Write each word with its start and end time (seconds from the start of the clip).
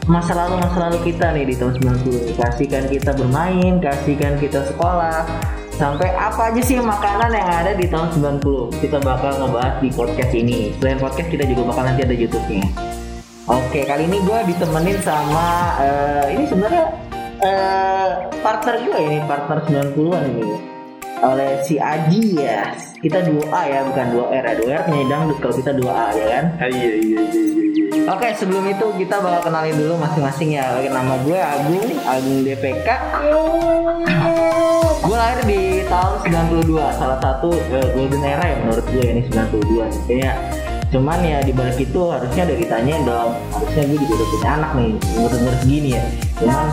masa 0.06 0.38
lalu 0.38 0.62
masa 0.62 0.86
lalu 0.86 1.10
kita 1.10 1.34
nih 1.34 1.50
di 1.50 1.58
tahun 1.58 1.74
90 2.06 2.38
kasihkan 2.38 2.86
kita 2.86 3.10
bermain 3.18 3.82
kasihkan 3.82 4.38
kita 4.38 4.62
sekolah 4.70 5.26
sampai 5.74 6.14
apa 6.14 6.54
aja 6.54 6.62
sih 6.62 6.78
makanan 6.78 7.34
yang 7.34 7.50
ada 7.50 7.74
di 7.74 7.90
tahun 7.90 8.14
90 8.14 8.78
kita 8.78 9.02
bakal 9.02 9.34
ngebahas 9.42 9.82
di 9.82 9.90
podcast 9.92 10.32
ini. 10.32 10.72
Selain 10.80 10.96
podcast 10.96 11.28
kita 11.28 11.44
juga 11.44 11.68
bakal 11.68 11.90
nanti 11.90 12.00
ada 12.06 12.16
YouTube-nya. 12.16 12.64
Oke 13.50 13.84
kali 13.84 14.08
ini 14.08 14.22
gue 14.24 14.38
ditemenin 14.54 14.98
sama 15.02 15.76
eh, 15.82 16.24
ini 16.32 16.48
sebenarnya 16.48 16.84
eh, 17.44 18.08
partner 18.40 18.74
gue 18.86 18.98
ini 19.04 19.18
partner 19.26 19.58
90-an 19.66 20.24
ini 20.32 20.75
oleh 21.22 21.60
si 21.64 21.80
Aji 21.80 22.36
ya. 22.36 22.72
Kita 23.00 23.22
2A 23.24 23.60
ya 23.68 23.80
bukan 23.86 24.06
2R 24.12 24.44
ya. 24.44 24.54
2R 24.58 24.80
penyanyi 24.88 25.06
dangdut 25.08 25.38
kalau 25.40 25.54
kita 25.56 25.72
2A 25.76 26.06
ya 26.16 26.26
kan? 26.26 26.44
Iya, 26.66 26.68
iya, 26.72 26.90
iya, 26.96 27.20
iya. 27.22 27.42
Oke 28.06 28.28
sebelum 28.38 28.64
itu 28.70 28.86
kita 29.02 29.18
bakal 29.18 29.50
kenalin 29.50 29.76
dulu 29.78 29.94
masing-masing 29.98 30.58
ya. 30.58 30.78
Nama 30.86 31.14
gue 31.26 31.38
Agung, 31.38 31.86
Agung 32.06 32.38
DPK 32.46 32.88
Gue 35.06 35.14
lahir 35.14 35.38
di 35.46 35.86
tahun 35.86 36.18
92 36.66 36.98
Salah 36.98 37.18
satu 37.22 37.54
eh, 37.54 37.88
golden 37.94 38.22
era 38.26 38.42
ya 38.42 38.56
menurut 38.58 38.86
gue 38.90 39.06
ini 39.06 39.22
92 39.30 39.86
nih 39.86 40.00
Kayaknya 40.06 40.32
Cuman 40.94 41.18
ya 41.22 41.42
di 41.42 41.50
balik 41.50 41.82
itu 41.82 42.00
harusnya 42.08 42.46
udah 42.46 42.56
ditanyain 42.62 43.02
dong 43.02 43.30
Harusnya 43.50 43.82
gue 43.90 43.98
juga 44.06 44.14
udah 44.16 44.28
punya 44.30 44.48
anak 44.54 44.70
nih 44.78 44.92
Umur-umur 45.18 45.54
segini 45.62 45.90
ya. 45.98 46.04
Cuman 46.38 46.66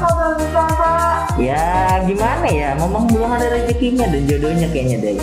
Ya 1.42 1.66
gimana 2.06 2.46
ya 2.46 2.70
Memang 2.78 3.10
belum 3.10 3.30
ada 3.34 3.48
rezekinya 3.50 4.06
dan 4.06 4.22
jodohnya 4.30 4.68
kayaknya 4.70 4.98
deh 5.02 5.20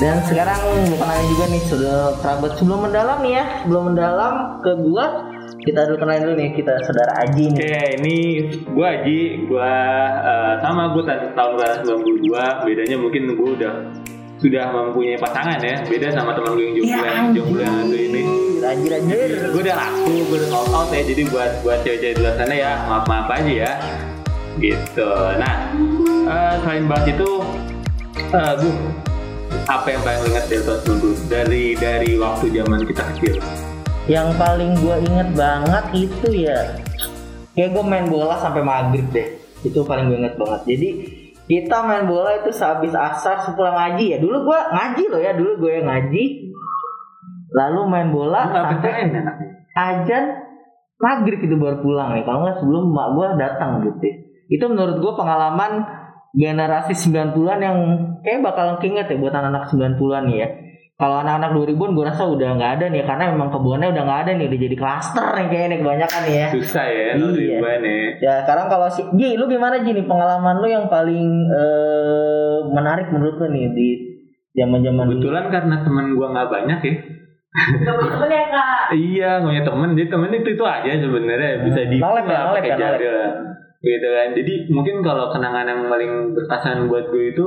dan 0.00 0.16
sekarang 0.24 0.56
gue 0.88 0.96
kenalin 0.96 1.28
juga 1.28 1.44
nih 1.52 1.62
sudah 1.68 2.16
kerabat 2.24 2.56
sebelum 2.56 2.88
mendalam 2.88 3.20
nih 3.20 3.36
ya 3.36 3.44
sebelum 3.60 3.92
mendalam 3.92 4.34
ke 4.64 4.72
gua 4.80 5.28
kita 5.60 5.84
dulu 5.84 5.96
kenalin 6.00 6.22
dulu 6.24 6.34
nih 6.40 6.50
kita 6.56 6.72
saudara 6.88 7.12
Aji 7.20 7.52
nih. 7.52 7.60
Oke, 7.60 7.84
ini 8.00 8.16
gue 8.64 8.86
Aji, 8.86 9.20
gue 9.44 9.72
eh, 10.24 10.52
sama 10.64 10.96
gue 10.96 11.02
tahun 11.04 11.36
tahun 11.36 12.00
92, 12.24 12.64
bedanya 12.64 12.96
mungkin 12.96 13.22
gue 13.36 13.50
udah 13.60 13.74
sudah 14.40 14.64
mempunyai 14.72 15.20
pasangan 15.20 15.60
ya, 15.60 15.84
beda 15.84 16.08
sama 16.10 16.32
teman 16.32 16.56
gue 16.56 16.64
yang 16.64 16.74
jomblo 16.80 16.96
Ya 16.96 17.12
yang 17.12 17.28
jomblo 17.30 17.60
yang 17.60 17.76
satu 17.76 17.96
ini. 17.96 18.22
anjir 18.60 18.92
anjir. 18.92 19.28
Gue 19.52 19.62
udah 19.62 19.76
laku, 19.76 20.14
gue 20.24 20.36
udah 20.36 20.48
sold 20.48 20.68
out 20.72 20.88
ya, 20.90 21.02
jadi 21.02 21.22
buat 21.28 21.50
buat 21.60 21.78
cewek-cewek 21.80 22.14
di 22.16 22.20
luar 22.20 22.34
sana 22.36 22.54
ya 22.54 22.72
maaf 22.86 23.04
maaf 23.04 23.28
aja 23.28 23.52
ya, 23.52 23.72
gitu. 24.56 25.08
Nah, 25.36 25.54
eh, 26.24 26.54
selain 26.60 26.84
bahas 26.88 27.06
itu, 27.08 27.30
eh 28.30 28.52
gue 28.56 28.72
apa 29.66 29.86
yang 29.86 30.02
paling 30.02 30.22
ingat 30.28 30.44
dari 30.46 30.62
tahun 30.62 30.80
90 30.86 31.28
dari 31.28 31.64
dari 31.74 32.10
waktu 32.16 32.46
zaman 32.50 32.80
kita 32.84 33.02
kecil? 33.14 33.36
yang 34.08 34.34
paling 34.34 34.74
gua 34.82 34.98
inget 34.98 35.28
banget 35.38 35.84
itu 35.94 36.28
ya. 36.48 36.74
Kayak 37.54 37.78
gue 37.78 37.84
main 37.84 38.06
bola 38.08 38.40
sampai 38.40 38.58
maghrib 38.58 39.06
deh. 39.12 39.38
Itu 39.62 39.86
paling 39.86 40.10
gue 40.10 40.18
inget 40.18 40.34
banget. 40.34 40.60
Jadi 40.66 40.88
kita 41.50 41.82
main 41.82 42.06
bola 42.06 42.38
itu 42.38 42.54
sehabis 42.54 42.94
asar 42.94 43.42
sepulang 43.42 43.74
ngaji 43.74 44.14
ya. 44.14 44.18
Dulu 44.22 44.46
gua 44.46 44.70
ngaji 44.70 45.02
loh 45.10 45.18
ya 45.18 45.34
dulu 45.34 45.66
gue 45.66 45.82
yang 45.82 45.90
ngaji. 45.90 46.24
Lalu 47.50 47.80
main 47.90 48.08
bola 48.14 48.46
sampai 48.46 49.10
ajan 49.74 50.24
maghrib 51.00 51.40
itu 51.40 51.56
baru 51.56 51.80
pulang 51.80 52.12
nih 52.12 52.24
kalau 52.28 52.44
nggak 52.44 52.60
sebelum 52.60 52.92
emak 52.92 53.08
gue 53.16 53.26
datang 53.40 53.70
gitu 53.88 54.08
itu 54.52 54.64
menurut 54.68 55.00
gue 55.00 55.12
pengalaman 55.16 55.72
generasi 56.36 56.92
90-an 56.92 57.58
yang 57.58 57.76
kayak 58.20 58.44
bakal 58.44 58.78
keinget 58.78 59.08
ya 59.08 59.16
buat 59.16 59.32
anak-anak 59.32 59.72
90-an 59.72 60.22
nih 60.28 60.36
ya 60.36 60.48
kalau 61.00 61.16
anak-anak 61.24 61.50
2000-an 61.56 61.96
gue 61.96 62.04
rasa 62.04 62.22
udah 62.28 62.48
nggak 62.54 62.72
ada 62.76 62.84
nih 62.92 63.02
karena 63.02 63.32
memang 63.32 63.48
kebunnya 63.48 63.88
udah 63.88 64.02
nggak 64.04 64.20
ada 64.20 64.32
nih 64.36 64.46
udah 64.46 64.60
jadi 64.60 64.76
klaster 64.76 65.26
nih 65.32 65.46
kayaknya 65.48 65.76
kebanyakan 65.80 66.20
nih 66.28 66.34
ya 66.36 66.46
Susah 66.52 66.84
ya, 66.84 66.92
Iya. 66.92 67.08
iya. 67.16 67.32
ribuan 67.56 67.80
ya. 67.80 67.96
ya 68.20 68.34
sekarang 68.44 68.66
kalau 68.68 68.86
si 68.86 69.00
Ji 69.16 69.28
lu 69.34 69.48
gimana 69.48 69.80
Ji 69.80 69.90
nih 69.90 70.04
pengalaman 70.04 70.60
lu 70.60 70.68
yang 70.68 70.86
paling 70.86 71.28
eh, 71.48 72.56
menarik 72.68 73.08
menurut 73.08 73.40
lu 73.40 73.46
nih 73.48 73.66
di 73.72 73.88
zaman-zaman 74.52 75.08
Kebetulan 75.08 75.44
karena 75.48 75.76
teman 75.80 76.06
gua 76.12 76.28
nggak 76.30 76.48
banyak 76.52 76.80
ya. 76.84 76.94
temen 77.80 78.28
ya 78.28 78.44
kak 78.46 78.82
Iya, 79.10 79.30
nggak 79.40 79.48
punya 79.48 79.62
temen. 79.64 79.88
Jadi 79.96 80.08
temen 80.10 80.30
itu 80.30 80.48
itu 80.52 80.64
aja 80.66 80.90
sebenarnya 80.92 81.50
bisa 81.64 81.80
di 81.86 81.96
Nolep 81.96 82.26
ya, 82.26 82.38
nolep 82.44 82.62
ya, 82.62 82.74
nolep. 82.76 83.00
Gitu 83.80 84.06
kan. 84.06 84.28
Jadi 84.36 84.52
mungkin 84.68 85.00
kalau 85.00 85.32
kenangan 85.32 85.64
yang 85.64 85.80
paling 85.88 86.12
berkesan 86.30 86.86
buat 86.86 87.08
gue 87.08 87.24
itu 87.32 87.46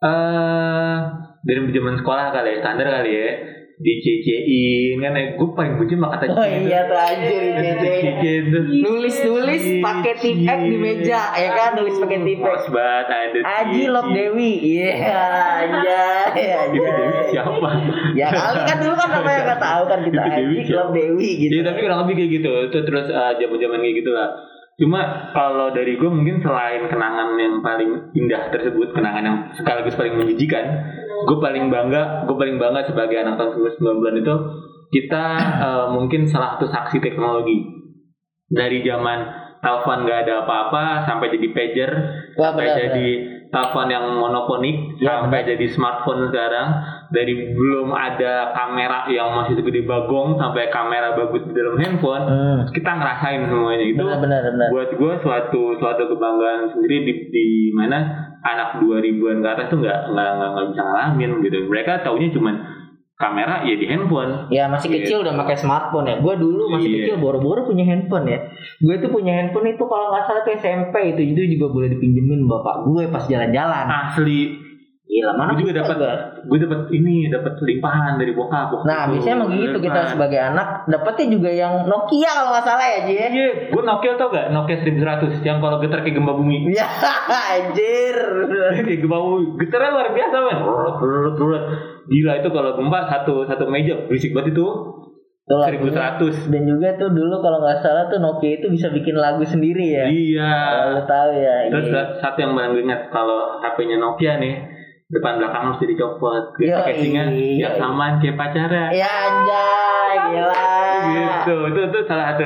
eh 0.00 0.96
dari 1.40 1.60
zaman 1.72 1.94
sekolah 2.00 2.26
kali 2.34 2.48
ya, 2.52 2.56
standar 2.60 2.86
kali 2.90 3.12
ya. 3.12 3.30
Di 3.80 3.96
CCin 3.96 5.00
kan 5.00 5.16
eh, 5.16 5.40
gue 5.40 5.48
paling 5.56 5.80
benci 5.80 5.96
mah 5.96 6.12
kata 6.12 6.36
oh 6.36 6.44
iya 6.44 6.84
tuh 6.84 7.00
anjir 7.00 8.44
tuh. 8.52 8.64
nulis 8.76 9.16
nulis 9.24 9.64
pakai 9.80 10.20
tipek 10.20 10.58
di 10.68 10.76
meja 10.76 11.32
ya 11.32 11.48
kan 11.56 11.80
nulis 11.80 11.96
pakai 11.96 12.20
tipek 12.20 12.60
banget 12.68 13.06
ada 13.08 13.38
Aji 13.40 13.88
Love 13.88 14.12
Dewi 14.12 14.52
iya 14.60 14.92
aja 15.64 16.04
ya 16.36 16.58
Itu 16.68 16.76
Dewi 16.76 17.32
siapa? 17.32 17.68
ya 18.12 18.28
kali 18.28 18.60
kan 18.68 18.76
dulu 18.84 18.94
kan 19.00 19.08
namanya 19.16 19.40
nggak 19.48 19.60
tahu 19.64 19.82
kan 19.88 19.98
kita 20.04 20.22
Aji? 20.28 20.56
Love 20.76 20.92
Dewi 20.92 21.30
gitu 21.40 21.52
Iya 21.56 21.62
tapi 21.68 21.78
kurang 21.84 21.98
lebih 22.08 22.14
kayak 22.16 22.30
gitu. 22.40 22.50
Itu 22.72 22.78
terus 22.88 23.06
uh, 23.12 23.32
zaman-zaman 23.36 23.78
kayak 23.84 23.96
gitu 24.00 24.10
lah. 24.16 24.28
Cuma 24.80 25.28
kalau 25.36 25.76
dari 25.76 26.00
gue 26.00 26.08
mungkin 26.08 26.40
selain 26.40 26.88
kenangan 26.88 27.36
yang 27.36 27.60
paling 27.60 28.16
indah 28.16 28.48
tersebut, 28.48 28.96
kenangan 28.96 29.22
yang 29.28 29.38
sekaligus 29.52 29.92
paling 29.92 30.16
menjijikan, 30.16 30.64
gue 31.26 31.38
paling 31.40 31.66
bangga, 31.68 32.24
gue 32.28 32.36
paling 32.36 32.56
bangga 32.56 32.86
sebagai 32.86 33.16
anak 33.20 33.40
tahun 33.40 33.50
90-an 33.80 34.14
itu 34.20 34.34
kita 34.90 35.24
uh, 35.62 35.86
mungkin 35.94 36.26
salah 36.26 36.58
satu 36.58 36.66
saksi 36.66 36.98
teknologi. 36.98 37.78
Dari 38.50 38.82
zaman 38.82 39.18
telepon 39.62 40.10
gak 40.10 40.26
ada 40.26 40.42
apa-apa 40.42 41.06
sampai 41.06 41.30
jadi 41.30 41.48
pager, 41.54 41.90
Wah, 42.34 42.50
sampai 42.50 42.66
benar, 42.66 42.78
jadi 42.82 43.08
telepon 43.50 43.86
yang 43.90 44.06
monoponik, 44.16 44.96
Ya, 45.02 45.26
sampai 45.26 45.42
jadi 45.42 45.66
smartphone 45.74 46.30
sekarang 46.30 46.68
dari 47.10 47.50
belum 47.50 47.90
ada 47.90 48.54
kamera 48.54 49.10
yang 49.10 49.34
masih 49.34 49.58
segede 49.58 49.82
bagong 49.82 50.38
sampai 50.38 50.70
kamera 50.70 51.18
bagus 51.18 51.42
di 51.50 51.52
dalam 51.58 51.74
handphone 51.76 52.24
hmm. 52.24 52.58
kita 52.70 52.90
ngerasain 52.94 53.42
semuanya. 53.50 53.84
Itu 53.90 54.02
benar 54.06 54.18
benar 54.22 54.40
benar. 54.54 54.68
buat 54.70 54.90
gue 54.94 55.14
suatu 55.26 55.62
suatu 55.82 56.02
kebanggaan 56.06 56.70
sendiri 56.70 56.96
di, 57.02 57.14
di 57.34 57.46
mana 57.74 58.30
anak 58.40 58.80
2000-an 58.80 59.42
ke 59.42 59.48
atas 59.50 59.66
tuh 59.68 59.78
nggak 59.82 59.98
nggak 60.14 60.30
nggak 60.38 60.50
nggak 60.54 60.66
bisa 60.70 60.82
ngalamin 60.86 61.30
gitu. 61.44 61.58
Mereka 61.66 61.92
taunya 62.06 62.28
cuman 62.30 62.54
kamera 63.20 63.60
ya 63.62 63.76
di 63.76 63.84
handphone 63.84 64.48
Ya 64.48 64.64
masih 64.64 64.88
kecil 64.90 65.20
udah 65.20 65.36
pakai 65.36 65.54
smartphone 65.54 66.08
ya. 66.08 66.16
Gue 66.18 66.34
dulu 66.34 66.72
masih 66.72 66.88
Iya. 66.88 66.96
kecil 67.04 67.16
boro-boro 67.20 67.62
punya 67.62 67.84
handphone 67.84 68.24
ya. 68.26 68.40
Gue 68.78 68.96
tuh 68.96 69.12
punya 69.12 69.36
handphone 69.36 69.68
itu 69.68 69.84
kalau 69.84 70.08
nggak 70.08 70.24
salah 70.24 70.40
tuh 70.40 70.56
SMP 70.56 70.94
itu 71.10 71.22
itu 71.28 71.40
juga 71.54 71.68
boleh 71.68 71.88
dipinjemin 71.90 72.48
bapak 72.48 72.82
gue 72.82 73.02
pas 73.06 73.20
jalan-jalan. 73.22 73.84
asli 73.86 74.56
Gila, 75.10 75.34
mana 75.34 75.52
Gue 75.52 75.66
juga 75.66 75.82
dapat 75.82 75.98
gue 76.46 76.58
dapat 76.60 76.86
ini 76.94 77.26
dapat 77.26 77.58
limpahan 77.58 78.14
dari 78.14 78.30
bokap. 78.30 78.86
Nah, 78.86 79.10
itu. 79.10 79.18
biasanya 79.18 79.34
emang 79.36 79.50
gitu 79.52 79.78
kita 79.82 80.00
sebagai 80.06 80.38
anak 80.38 80.86
dapetnya 80.86 81.26
juga 81.28 81.50
yang 81.50 81.82
Nokia 81.82 82.30
kalau 82.30 82.54
nggak 82.54 82.62
salah 82.62 82.86
ya, 82.86 82.98
Ji. 83.02 83.14
ya? 83.18 83.26
Iya, 83.26 83.48
gue 83.74 83.82
Nokia 83.82 84.14
tau 84.14 84.30
gak? 84.30 84.54
Nokia 84.54 84.78
1100 84.78 85.42
yang 85.42 85.58
kalau 85.58 85.82
getar 85.82 86.00
kayak 86.00 86.14
gempa 86.14 86.30
bumi. 86.30 86.70
Ya, 86.70 86.86
anjir. 87.50 88.16
kayak 88.80 89.02
gempa 89.02 89.18
bumi. 89.18 89.44
Getarnya 89.58 89.90
luar 89.90 90.08
biasa 90.14 90.36
men. 90.38 90.58
Gila 92.08 92.32
itu 92.40 92.48
kalau 92.48 92.70
gempa 92.78 93.04
satu 93.10 93.44
satu 93.44 93.68
meja 93.68 94.06
berisik 94.08 94.32
banget 94.32 94.56
itu. 94.56 94.66
Tuh, 95.50 95.58
lagunya. 95.66 96.14
1100. 96.14 96.46
Dan 96.46 96.62
juga 96.62 96.88
tuh 96.94 97.10
dulu 97.10 97.42
kalau 97.42 97.58
nggak 97.58 97.82
salah 97.82 98.06
tuh 98.06 98.22
Nokia 98.22 98.62
itu 98.62 98.70
bisa 98.70 98.86
bikin 98.94 99.18
lagu 99.18 99.42
sendiri 99.42 99.82
ya. 99.82 100.06
Iya. 100.06 100.54
Kalau 100.86 101.02
tahu 101.10 101.30
ya. 101.34 101.54
Terus 101.74 101.86
iya. 101.90 102.02
satu 102.22 102.38
yang 102.38 102.52
paling 102.54 102.86
ingat 102.86 103.10
kalau 103.10 103.58
HP-nya 103.58 103.98
Nokia 103.98 104.38
nih 104.38 104.54
depan 105.10 105.42
belakang 105.42 105.74
harus 105.74 105.82
dicopot. 105.82 106.54
Iya, 106.62 106.86
Casingnya 106.86 107.24
iya. 107.34 107.66
yang 107.66 107.74
samaan 107.82 108.22
kayak 108.22 108.38
pacaran. 108.38 108.94
Ya 108.94 109.10
anjay, 109.10 110.14
gila. 110.30 110.66
gitu 111.10 111.56
itu 111.72 111.80
itu 111.90 111.98
salah 112.06 112.30
satu 112.30 112.44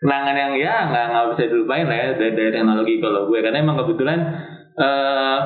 kenangan 0.00 0.36
yang 0.36 0.52
ya 0.56 0.74
nggak 0.88 1.06
nggak 1.12 1.24
bisa 1.36 1.42
dilupain 1.52 1.84
lah 1.84 1.96
ya 1.98 2.08
dari, 2.16 2.32
dari 2.32 2.50
teknologi 2.56 2.94
kalau 3.04 3.28
gue 3.28 3.38
karena 3.44 3.58
emang 3.60 3.76
kebetulan 3.84 4.18
eh 4.80 5.38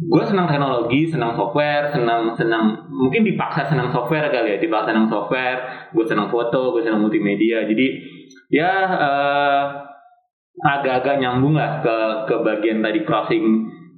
gue 0.00 0.24
senang 0.24 0.48
teknologi 0.48 1.12
senang 1.12 1.36
software 1.36 1.92
senang 1.92 2.32
senang 2.32 2.88
mungkin 2.88 3.20
dipaksa 3.20 3.68
senang 3.68 3.92
software 3.92 4.32
kali 4.32 4.56
ya 4.56 4.58
dipaksa 4.58 4.96
senang 4.96 5.12
software 5.12 5.92
gue 5.92 6.04
senang 6.08 6.32
foto 6.32 6.72
gue 6.72 6.80
senang 6.80 7.04
multimedia. 7.04 7.68
Jadi 7.68 7.86
ya 8.48 8.72
eh, 8.88 9.62
agak-agak 10.60 11.20
nyambung 11.20 11.52
lah 11.52 11.84
ke 11.84 11.96
ke 12.32 12.34
bagian 12.40 12.80
tadi 12.80 13.04
crossing 13.04 13.44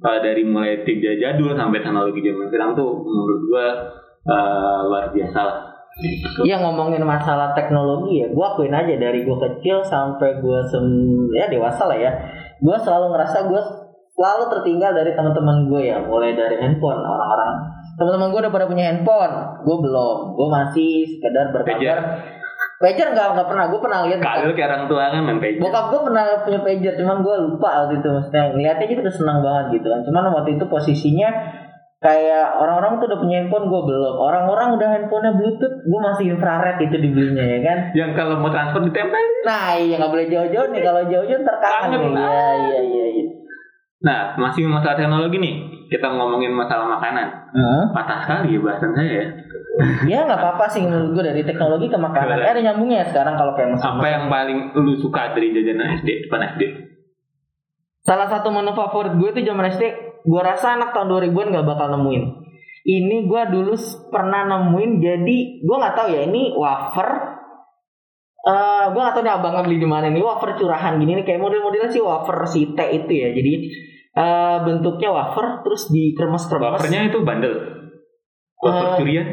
eh, 0.03 0.19
dari 0.19 0.43
mulai 0.43 0.83
tiga 0.83 1.15
jadul 1.15 1.55
sampai 1.55 1.79
teknologi 1.79 2.19
zaman 2.19 2.51
sekarang 2.51 2.75
tuh 2.75 2.91
menurut 2.99 3.39
gue 3.47 3.67
eh, 4.27 4.79
luar 4.91 5.07
biasa 5.15 5.39
lah. 5.39 5.57
Iya 6.41 6.57
ngomongin 6.57 7.05
masalah 7.05 7.53
teknologi 7.53 8.25
ya, 8.25 8.27
gue 8.33 8.41
akuin 8.41 8.73
aja 8.73 8.97
dari 8.97 9.21
gue 9.21 9.37
kecil 9.37 9.77
sampai 9.85 10.41
gue 10.41 10.59
sem 10.65 10.81
ya 11.37 11.45
dewasa 11.45 11.85
lah 11.85 11.93
ya, 11.93 12.09
gue 12.57 12.75
selalu 12.81 13.13
ngerasa 13.13 13.45
gue 13.45 13.61
selalu 14.13 14.43
tertinggal 14.53 14.91
dari 14.93 15.11
teman-teman 15.17 15.67
gue 15.67 15.81
ya, 15.89 15.97
mulai 16.01 16.37
dari 16.37 16.57
handphone 16.61 17.01
orang-orang 17.01 17.73
teman-teman 17.93 18.27
gue 18.33 18.39
udah 18.41 18.53
pada 18.53 18.65
punya 18.65 18.85
handphone, 18.89 19.33
gue 19.61 19.77
belum, 19.85 20.17
gue 20.33 20.47
masih 20.49 20.91
sekedar 21.17 21.53
berkabar. 21.53 21.77
Pager. 21.77 21.99
Pager 22.81 23.07
nggak 23.15 23.27
nggak 23.37 23.47
pernah, 23.47 23.65
gue 23.69 23.79
pernah 23.79 23.99
lihat 24.03 24.19
Kalau 24.19 24.51
kayak 24.51 24.69
orang 24.73 24.83
tua 24.89 25.03
kan 25.13 25.21
main 25.23 25.39
pager. 25.39 25.61
Bokap 25.61 25.85
gue 25.93 26.01
pernah 26.09 26.23
punya 26.41 26.59
pager, 26.65 26.93
cuman 26.97 27.17
gue 27.21 27.35
lupa 27.47 27.69
waktu 27.85 27.93
itu 28.01 28.07
maksudnya 28.09 28.43
ngeliatnya 28.49 28.85
gitu 28.89 28.99
udah 29.05 29.15
senang 29.15 29.39
banget 29.45 29.65
gitu 29.79 29.87
kan. 29.93 30.01
Cuman 30.09 30.23
waktu 30.33 30.49
itu 30.57 30.65
posisinya 30.65 31.29
kayak 32.03 32.45
orang-orang 32.59 32.99
tuh 32.99 33.07
udah 33.13 33.19
punya 33.21 33.35
handphone, 33.45 33.65
gue 33.69 33.81
belum. 33.87 34.15
Orang-orang 34.19 34.67
udah 34.75 34.89
handphonenya 34.99 35.31
bluetooth, 35.37 35.75
gue 35.85 35.99
masih 36.01 36.25
infrared 36.33 36.77
itu 36.81 36.95
dibelinya 36.97 37.45
ya 37.45 37.59
kan. 37.61 37.77
Yang 37.93 38.11
kalau 38.17 38.35
mau 38.41 38.49
transfer 38.49 38.81
ditempel. 38.83 39.21
Nah 39.45 39.77
iya 39.77 39.95
nggak 40.01 40.11
boleh 40.11 40.27
jauh-jauh 40.27 40.67
nih, 40.73 40.81
kalau 40.81 41.01
jauh-jauh 41.07 41.39
ntar 41.45 41.57
kangen 41.61 42.01
Kangen. 42.01 42.11
nih. 42.17 42.25
Iya 42.25 42.79
iya 42.81 43.05
iya. 43.21 43.23
Nah, 44.03 44.35
masih 44.35 44.67
masalah 44.67 44.99
teknologi 44.99 45.39
nih. 45.39 45.55
Kita 45.87 46.11
ngomongin 46.11 46.51
masalah 46.51 46.85
makanan. 46.99 47.27
Heeh. 47.55 47.83
Patah 47.95 48.19
sekali 48.27 48.57
ya 48.57 48.59
bahasan 48.59 48.91
saya 48.91 49.11
ya. 49.15 49.25
Ya 50.05 50.17
nggak 50.27 50.37
apa-apa 50.37 50.65
sih 50.69 50.83
menurut 50.85 51.17
gue 51.17 51.23
dari 51.33 51.41
teknologi 51.41 51.87
ke 51.89 51.97
makanan. 51.97 52.35
Eh, 52.43 52.51
ada 52.51 52.61
nyambungnya 52.61 53.01
ya 53.01 53.05
sekarang 53.09 53.39
kalau 53.39 53.55
kayak 53.55 53.73
mesin. 53.73 53.87
Apa 53.89 54.05
yang 54.05 54.25
paling 54.29 54.59
lu 54.75 54.93
suka 54.99 55.33
dari 55.33 55.55
jajanan 55.55 55.97
SD, 55.97 56.27
depan 56.27 56.41
SD? 56.53 56.61
Salah 58.03 58.27
satu 58.27 58.51
menu 58.51 58.75
favorit 58.75 59.15
gue 59.15 59.29
itu 59.31 59.47
zaman 59.47 59.71
SD, 59.71 59.83
gue 60.27 60.41
rasa 60.43 60.75
anak 60.75 60.91
tahun 60.91 61.07
2000-an 61.07 61.55
gak 61.55 61.67
bakal 61.67 61.87
nemuin. 61.95 62.23
Ini 62.83 63.17
gue 63.31 63.41
dulu 63.47 63.73
pernah 64.11 64.43
nemuin, 64.43 64.91
jadi 64.99 65.37
gue 65.63 65.75
nggak 65.79 65.95
tahu 65.95 66.07
ya 66.11 66.27
ini 66.27 66.51
wafer. 66.51 67.39
eh 68.43 68.85
gue 68.91 68.99
gak 68.99 69.15
tahu 69.15 69.23
nih 69.23 69.33
abangnya 69.39 69.63
beli 69.63 69.79
di 69.79 69.87
mana 69.87 70.11
ini 70.11 70.19
wafer 70.19 70.59
curahan 70.59 70.99
gini 70.99 71.15
nih 71.15 71.23
kayak 71.23 71.39
model-modelnya 71.39 71.87
sih 71.87 72.03
wafer 72.03 72.43
si 72.43 72.75
T 72.75 72.79
itu 72.83 73.13
ya. 73.15 73.31
Jadi 73.31 73.53
eh 74.13 74.57
bentuknya 74.61 75.09
wafer 75.09 75.65
terus 75.65 75.89
dikremes-kremes. 75.89 76.77
Wafernya 76.77 77.09
itu 77.09 77.19
bandel. 77.25 77.53
Wafer 78.61 78.87
Eh, 78.93 78.97
curian. 79.01 79.27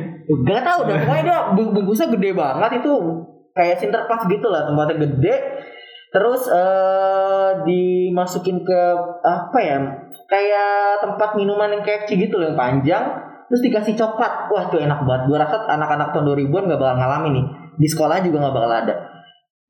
Gak 0.47 0.62
tau 0.62 0.87
dah 0.87 0.97
pokoknya 1.03 1.23
dia 1.27 1.38
bung- 1.53 1.73
bungkusnya 1.75 2.09
gede 2.15 2.31
banget 2.32 2.81
itu 2.81 2.93
kayak 3.50 3.77
sinterpas 3.77 4.25
gitu 4.27 4.47
lah 4.47 4.62
tempatnya 4.62 5.05
gede 5.05 5.35
terus 6.11 6.47
eh 6.47 7.50
dimasukin 7.62 8.62
ke 8.62 8.81
apa 9.23 9.59
ya 9.59 9.79
kayak 10.27 11.03
tempat 11.03 11.35
minuman 11.35 11.71
yang 11.71 11.83
KFC 11.83 12.19
gitu 12.19 12.38
loh 12.38 12.50
yang 12.50 12.59
panjang 12.59 13.05
terus 13.47 13.62
dikasih 13.62 13.94
coklat 13.94 14.50
wah 14.50 14.71
tuh 14.71 14.79
enak 14.79 15.03
banget 15.03 15.23
gue 15.26 15.38
rasa 15.38 15.67
anak-anak 15.67 16.11
tahun 16.11 16.31
2000-an 16.31 16.71
gak 16.71 16.79
bakal 16.79 16.97
ngalamin 16.99 17.33
nih 17.38 17.47
di 17.75 17.88
sekolah 17.91 18.23
juga 18.23 18.43
gak 18.43 18.55
bakal 18.55 18.73
ada 18.87 18.94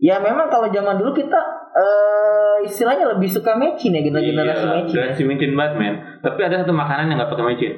ya 0.00 0.16
memang 0.18 0.48
kalau 0.48 0.68
zaman 0.68 0.96
dulu 0.96 1.12
kita 1.12 1.40
eh 1.70 2.30
istilahnya 2.62 3.04
lebih 3.06 3.28
suka 3.28 3.54
mecin 3.54 3.92
ya 3.92 4.00
generasi 4.00 4.26
generasi 4.26 4.58
Iya, 4.58 4.72
mecin 4.74 4.84
ya. 4.86 4.92
generasi 4.96 5.22
micin 5.24 5.52
banget, 5.54 5.72
men. 5.76 5.94
Tapi 6.18 6.40
ada 6.40 6.56
satu 6.58 6.72
makanan 6.72 7.04
yang 7.06 7.16
nggak 7.16 7.30
pakai 7.30 7.46
micin. 7.46 7.72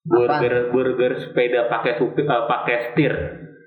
Burger, 0.00 0.54
burger 0.70 1.12
sepeda 1.14 1.68
pakai 1.68 1.92
supi- 1.94 2.24
eh, 2.24 2.42
pakai 2.46 2.76
setir. 2.82 3.14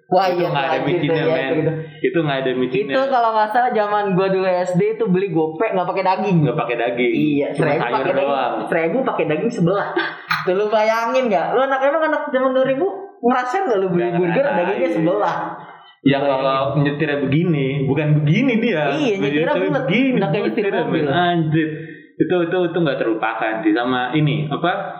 wah 0.06 0.30
itu 0.30 0.42
iya 0.42 0.48
nggak 0.48 0.66
ada 0.68 0.80
micinnya, 0.84 1.24
ya, 1.24 1.26
men. 1.26 1.42
itu, 1.42 1.56
gitu. 1.56 1.72
Itu 2.04 2.18
nggak 2.22 2.38
ada 2.40 2.52
micinnya. 2.54 2.94
Itu 2.94 3.04
kalau 3.08 3.30
nggak 3.32 3.50
salah 3.50 3.72
zaman 3.72 4.04
gua 4.14 4.28
dulu 4.30 4.46
SD 4.46 4.82
itu 4.94 5.06
beli 5.08 5.30
gopek 5.30 5.74
nggak 5.74 5.88
pakai 5.88 6.04
daging. 6.04 6.38
nggak 6.44 6.58
pakai 6.60 6.76
daging. 6.76 7.14
Iya, 7.16 7.48
Cuma 7.50 7.66
seribu 7.72 7.82
pakai 7.82 8.14
doang. 8.14 8.52
daging, 8.54 8.68
seribu 8.68 8.98
pakai 9.02 9.26
daging 9.26 9.52
sebelah. 9.52 9.88
Tuh 10.44 10.54
lu 10.54 10.66
bayangin 10.68 11.24
nggak? 11.26 11.46
Lu 11.54 11.60
anak 11.62 11.82
emang 11.82 12.04
anak 12.04 12.22
zaman 12.30 12.52
2000 12.52 12.78
ngerasain 13.24 13.62
nggak 13.64 13.80
lu 13.80 13.88
beli 13.90 14.10
burger 14.12 14.46
dagingnya 14.46 14.90
sebelah? 14.92 15.36
Ya 16.04 16.20
kalau 16.20 16.76
nyetirnya 16.84 17.24
begini, 17.24 17.88
bukan 17.88 18.28
begini 18.28 18.60
dia. 18.60 18.92
Iya, 18.92 19.24
nyetirnya 19.24 19.56
Tapi 19.56 19.68
begini. 19.72 20.20
Udah 20.20 20.30
kayak 20.36 20.44
nyetir 20.52 20.66
mobil. 20.76 21.06
Anjir. 21.08 21.70
Itu 22.20 22.36
itu 22.44 22.58
itu 22.70 22.78
nggak 22.78 23.00
terlupakan 23.00 23.54
sih 23.64 23.72
sama 23.72 24.12
ini 24.12 24.52
apa? 24.52 25.00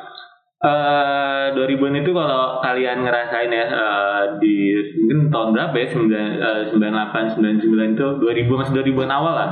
Eh 0.64 1.46
2000-an 1.60 2.00
itu 2.00 2.16
kalau 2.16 2.64
kalian 2.64 3.04
ngerasain 3.04 3.52
ya 3.52 3.66
eh, 3.68 4.22
di 4.40 4.72
mungkin 4.96 5.28
tahun 5.28 5.50
berapa 5.52 5.76
ya 5.76 5.88
9 5.92 6.08
eh, 6.08 6.62
98 6.72 7.36
99 7.68 8.00
itu 8.00 8.08
2000 8.24 8.60
masih 8.64 8.74
2000-an 8.80 9.12
awal 9.12 9.34
lah. 9.36 9.50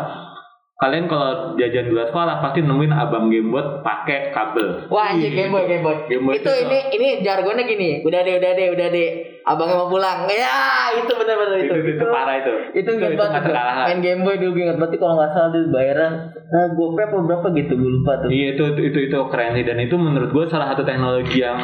Kalian 0.81 1.05
kalau 1.11 1.59
jajan 1.59 1.85
di 1.85 1.91
luar 1.93 2.09
sekolah 2.09 2.41
pasti 2.41 2.63
nemuin 2.63 2.95
abang 2.95 3.27
gamebot 3.29 3.85
pakai 3.85 4.33
kabel. 4.33 4.87
Wah 4.89 5.13
anjir 5.13 5.29
Ih, 5.29 5.37
Game 5.37 5.53
Boy, 5.53 5.67
Game 5.67 5.83
Boy. 5.83 5.97
Game 6.07 6.23
Boy 6.25 6.41
itu 6.41 6.47
itu. 6.47 6.63
ini 6.63 6.79
ini 6.95 7.07
jargonnya 7.21 7.67
gini. 7.67 8.01
Udah 8.01 8.23
deh, 8.25 8.39
udah 8.39 8.51
deh, 8.55 8.67
udah 8.73 8.87
deh. 8.89 9.09
Abangnya 9.41 9.75
mau 9.77 9.89
pulang. 9.89 10.29
Ya, 10.29 10.57
itu 10.93 11.11
benar-benar 11.11 11.57
itu. 11.57 11.73
itu, 11.73 11.89
itu, 11.97 12.05
parah 12.05 12.35
itu. 12.37 12.53
Itu 12.77 12.89
banget 12.93 13.17
nggak 13.17 13.41
tuh. 13.41 13.45
terkalahkan. 13.49 13.85
Main 13.89 13.99
Game 13.99 14.21
Boy 14.21 14.35
dulu 14.37 14.53
ingat 14.55 14.77
banget 14.77 14.97
kalau 15.01 15.15
nggak 15.17 15.31
salah 15.33 15.49
dulu 15.49 15.67
bayaran 15.73 16.13
eh, 16.31 16.67
gopay 16.77 17.03
apa 17.09 17.15
berapa 17.25 17.47
gitu 17.57 17.73
gue 17.73 17.91
lupa 17.97 18.11
tuh. 18.21 18.29
Iya 18.29 18.47
itu 18.53 18.63
itu 18.77 18.81
itu, 18.93 18.99
itu 19.09 19.17
keren 19.27 19.57
sih 19.57 19.65
dan 19.65 19.77
itu 19.81 19.95
menurut 19.97 20.29
gue 20.29 20.45
salah 20.45 20.67
satu 20.69 20.85
teknologi 20.85 21.41
yang 21.41 21.57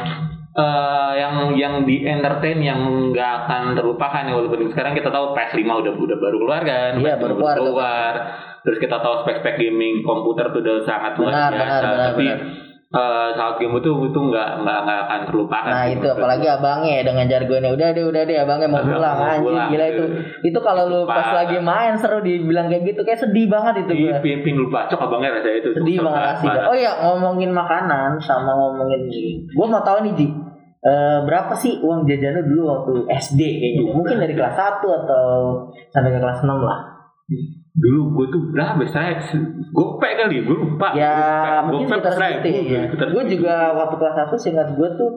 eh, 0.58 1.12
yang 1.22 1.34
yang 1.54 1.74
di 1.86 2.02
entertain 2.02 2.58
yang 2.60 2.82
nggak 3.14 3.32
akan 3.46 3.78
terlupakan 3.78 4.26
ya 4.26 4.34
walaupun 4.34 4.74
sekarang 4.74 4.98
kita 4.98 5.14
tahu 5.14 5.38
PS5 5.38 5.62
udah 5.69 5.94
udah 5.94 6.18
baru 6.18 6.38
keluar 6.42 6.62
kan 6.66 6.92
Iya, 6.98 7.14
PS5 7.16 7.22
baru 7.22 7.34
keluar, 7.38 7.56
keluar. 7.62 8.14
terus 8.66 8.78
kita 8.81 8.98
tahu 8.98 9.22
spek-spek 9.22 9.56
gaming 9.62 10.02
komputer 10.02 10.50
tuh 10.50 10.60
udah 10.60 10.81
sangat 10.81 11.14
luar 11.16 11.31
biasa 11.31 11.54
benar, 11.54 11.81
benar, 11.86 12.07
tapi 12.12 12.26
benar. 12.26 12.67
Eh, 12.88 13.30
saat 13.36 13.56
game 13.60 13.76
itu 13.84 13.92
itu 14.08 14.20
nggak 14.32 14.50
nggak 14.64 14.78
nggak 14.88 15.00
akan 15.04 15.20
terlupakan 15.28 15.72
Nah 15.76 15.84
sih 15.92 16.00
itu 16.00 16.08
apalagi 16.08 16.48
abangnya 16.48 16.92
ya 17.00 17.04
dengan 17.04 17.26
jargonnya 17.28 17.72
udah 17.76 17.88
deh 17.92 18.06
udah 18.08 18.22
deh 18.24 18.38
abangnya 18.40 18.68
mau 18.72 18.80
pulang. 18.80 19.16
anjir 19.20 19.44
pulang, 19.44 19.68
gila 19.72 19.86
itu. 19.92 20.04
Itu 20.48 20.60
kalau 20.64 20.84
lu 20.88 21.00
pas 21.04 21.28
lagi 21.36 21.58
main 21.60 22.00
seru 22.00 22.24
dibilang 22.24 22.72
kayak 22.72 22.84
gitu. 22.96 23.02
Kayak 23.04 23.20
sedih 23.28 23.46
banget 23.52 23.74
itu 23.84 23.92
gue 23.92 24.08
Iya, 24.08 24.24
pin, 24.24 24.40
pin 24.40 24.56
lu 24.56 24.72
bacok 24.72 25.00
abangnya 25.04 25.36
rasanya 25.36 25.58
itu. 25.60 25.70
Sedih 25.76 25.98
banget 26.00 26.22
asli 26.32 26.48
parah. 26.48 26.68
oh 26.72 26.76
iya 26.80 26.92
ngomongin 27.04 27.52
makanan 27.52 28.16
sama 28.24 28.52
ngomongin 28.56 29.02
gue 29.52 29.68
mau 29.68 29.84
tahu 29.84 30.08
nih 30.08 30.14
Ji. 30.16 30.28
Eh, 30.78 31.20
berapa 31.28 31.52
sih 31.58 31.84
uang 31.84 32.08
jajannya 32.08 32.48
dulu 32.48 32.62
waktu 32.72 32.92
SD 33.12 33.42
kayaknya? 33.42 33.84
Mungkin 33.92 34.16
dari 34.24 34.32
kelas 34.38 34.56
1 34.56 34.80
atau 34.80 35.28
sampai 35.92 36.16
ke 36.16 36.20
kelas 36.22 36.46
6 36.46 36.48
lah 36.64 36.80
dulu 37.78 38.02
gue 38.12 38.26
tuh 38.34 38.42
berapa 38.50 38.81
saya 38.90 39.22
gopek 39.69 40.12
kali 40.18 40.42
gue 40.42 40.57
lupa. 40.57 40.98
Ya 40.98 41.14
Gopek. 41.62 41.86
mungkin 41.86 41.88
sekitar 42.02 42.14
segitu 42.42 42.74
ya. 42.74 42.81
gue 42.90 43.24
juga 43.30 43.54
waktu 43.78 43.96
kelas 43.96 44.16
1 44.28 44.34
seingat 44.36 44.68
gue 44.74 44.90
tuh 44.98 45.10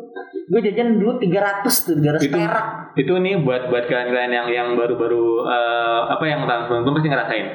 gue 0.51 0.61
jajan 0.61 1.01
dulu 1.01 1.17
300 1.17 1.65
tuh 1.65 1.95
300 1.97 2.21
Itu- 2.21 2.37
perak. 2.37 2.67
itu 2.95 3.13
nih 3.17 3.41
buat 3.41 3.73
buat 3.73 3.85
kalian-kalian 3.87 4.29
yang 4.31 4.47
yang 4.51 4.69
baru-baru 4.75 5.25
eh, 5.47 6.01
apa 6.11 6.25
yang 6.27 6.45
tahun 6.45 6.85
90 6.85 6.93
pasti 6.93 7.09
ngerasain. 7.09 7.47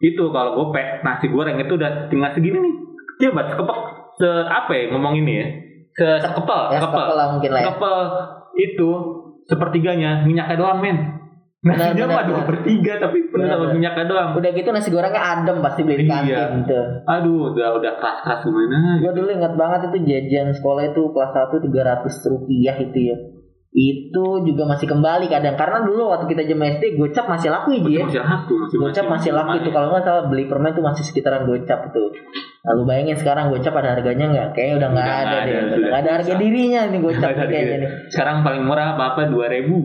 Itu 0.00 0.24
kalau 0.30 0.50
gopek 0.56 1.04
nasi 1.04 1.28
goreng 1.28 1.54
itu 1.56 1.76
udah 1.76 2.08
tinggal 2.08 2.32
segini 2.32 2.58
nih. 2.58 2.74
Kecil 3.14 3.30
banget 3.30 3.54
sekepek 3.54 3.78
se 4.18 4.28
apa 4.42 4.72
ya 4.72 4.84
ngomong 4.90 5.14
ini 5.14 5.32
ya? 5.36 5.46
Se 5.92 6.06
sekepel 6.18 6.74
ya 6.74 6.80
sekepel. 6.80 7.06
sekepel 7.06 7.14
lah 7.14 7.26
mungkin 7.30 7.50
lah 7.52 7.60
ya. 7.60 7.66
Sekepel 7.70 7.96
itu 8.56 8.88
sepertiganya 9.46 10.24
minyaknya 10.24 10.56
doang 10.56 10.80
men 10.80 11.19
Nasinya 11.60 12.04
mah 12.08 12.24
dua 12.24 12.40
per 12.48 12.64
tiga 12.64 12.96
tapi 12.96 13.28
penuh 13.28 13.44
sama 13.44 13.68
minyaknya 13.68 14.08
doang. 14.08 14.32
Udah 14.32 14.48
gitu 14.48 14.72
nasi 14.72 14.88
gorengnya 14.88 15.20
adem 15.20 15.60
pasti 15.60 15.84
beli 15.84 16.00
di 16.00 16.08
Iya. 16.08 16.48
kantin 16.48 16.64
tuh. 16.64 16.84
Aduh, 17.04 17.52
udah 17.52 17.68
udah 17.76 17.92
keras 18.00 18.24
keras 18.24 18.40
gimana? 18.42 18.96
Gue 18.96 19.12
dulu 19.12 19.28
ingat 19.28 19.52
banget 19.54 19.92
itu 19.92 19.98
jajan 20.08 20.56
sekolah 20.56 20.88
itu 20.88 21.02
kelas 21.12 21.32
1 21.36 21.60
300 21.60 22.32
rupiah 22.32 22.76
itu 22.80 23.00
ya. 23.12 23.16
Itu 23.70 24.42
juga 24.42 24.66
masih 24.66 24.88
kembali 24.88 25.30
kadang 25.30 25.54
karena 25.54 25.84
dulu 25.84 26.10
waktu 26.10 26.26
kita 26.26 26.42
jam 26.42 26.58
SD 26.58 26.96
gocap 26.96 27.28
masih 27.28 27.52
laku 27.52 27.70
ya. 27.70 27.80
Ji, 27.84 27.92
ya. 27.92 28.02
Masih 28.02 28.22
laku, 28.24 28.52
masih 28.56 28.76
Gocap 28.80 29.04
masih 29.06 29.30
laku 29.30 29.52
itu 29.60 29.68
kalau 29.70 29.86
nggak 29.92 30.02
salah 30.02 30.24
beli 30.26 30.44
permen 30.48 30.72
itu 30.72 30.82
masih 30.82 31.04
sekitaran 31.04 31.44
gocap 31.44 31.80
itu. 31.86 32.02
Lalu 32.60 32.82
bayangin 32.82 33.16
sekarang 33.16 33.52
gocap 33.52 33.72
ada 33.76 33.94
harganya 33.94 34.26
nggak? 34.26 34.48
Kayaknya 34.52 34.74
udah 34.74 34.88
nggak 34.90 35.06
ada 35.06 35.20
deh. 35.22 35.36
ada, 35.38 35.44
Udah 35.44 35.68
sudah 35.70 35.86
nggak 35.86 36.00
ada 36.02 36.10
harga 36.16 36.34
dirinya 36.34 36.80
nih 36.88 36.98
gocap 36.98 37.30
kayaknya 37.30 37.60
gitu. 37.60 37.74
nih. 37.78 37.90
Sekarang 38.10 38.36
paling 38.40 38.62
murah 38.64 38.86
apa 38.96 39.02
apa 39.12 39.20
dua 39.28 39.46
ribu. 39.46 39.76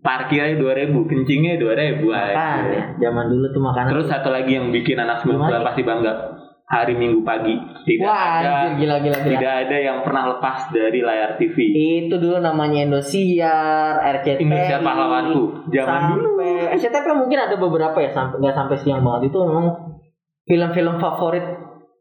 Parkirnya 0.00 0.56
dua 0.56 0.72
ribu, 0.72 1.04
kencingnya 1.04 1.60
dua 1.60 1.76
ribu 1.76 2.08
Kan 2.32 2.72
ya, 2.72 2.82
zaman 2.96 3.28
dulu 3.28 3.52
tuh 3.52 3.60
makanan. 3.60 3.88
Terus 3.92 4.06
satu 4.08 4.32
lagi 4.32 4.56
yang 4.56 4.72
bikin 4.72 4.96
anak 4.96 5.20
Belum 5.28 5.44
90-an 5.44 5.52
lagi. 5.60 5.66
pasti 5.68 5.82
bangga. 5.84 6.14
Hari 6.70 6.94
Minggu 6.94 7.26
pagi 7.26 7.50
tidak 7.82 8.06
Wah, 8.06 8.38
ada 8.38 8.50
anjir, 8.70 8.86
gila 8.86 9.02
gila 9.02 9.18
gila. 9.18 9.26
tidak 9.26 9.54
ada 9.66 9.76
yang 9.82 9.98
pernah 10.06 10.30
lepas 10.30 10.70
dari 10.70 11.02
layar 11.02 11.34
TV. 11.34 11.56
Itu 12.06 12.14
dulu 12.22 12.38
namanya 12.38 12.86
Indosiar, 12.86 13.98
RCTI. 13.98 14.46
Indonesia 14.46 14.78
pahlawanku. 14.78 15.66
Zaman 15.74 16.14
dulu. 16.14 16.38
sampai 16.38 16.78
SCTV 16.78 17.06
mungkin 17.18 17.38
ada 17.42 17.58
beberapa 17.58 17.98
ya 17.98 18.14
sampai 18.14 18.38
nggak 18.38 18.54
sampai 18.54 18.76
siang 18.78 19.02
banget 19.02 19.34
itu 19.34 19.38
memang 19.42 19.66
film-film 20.46 20.94
favorit 21.02 21.42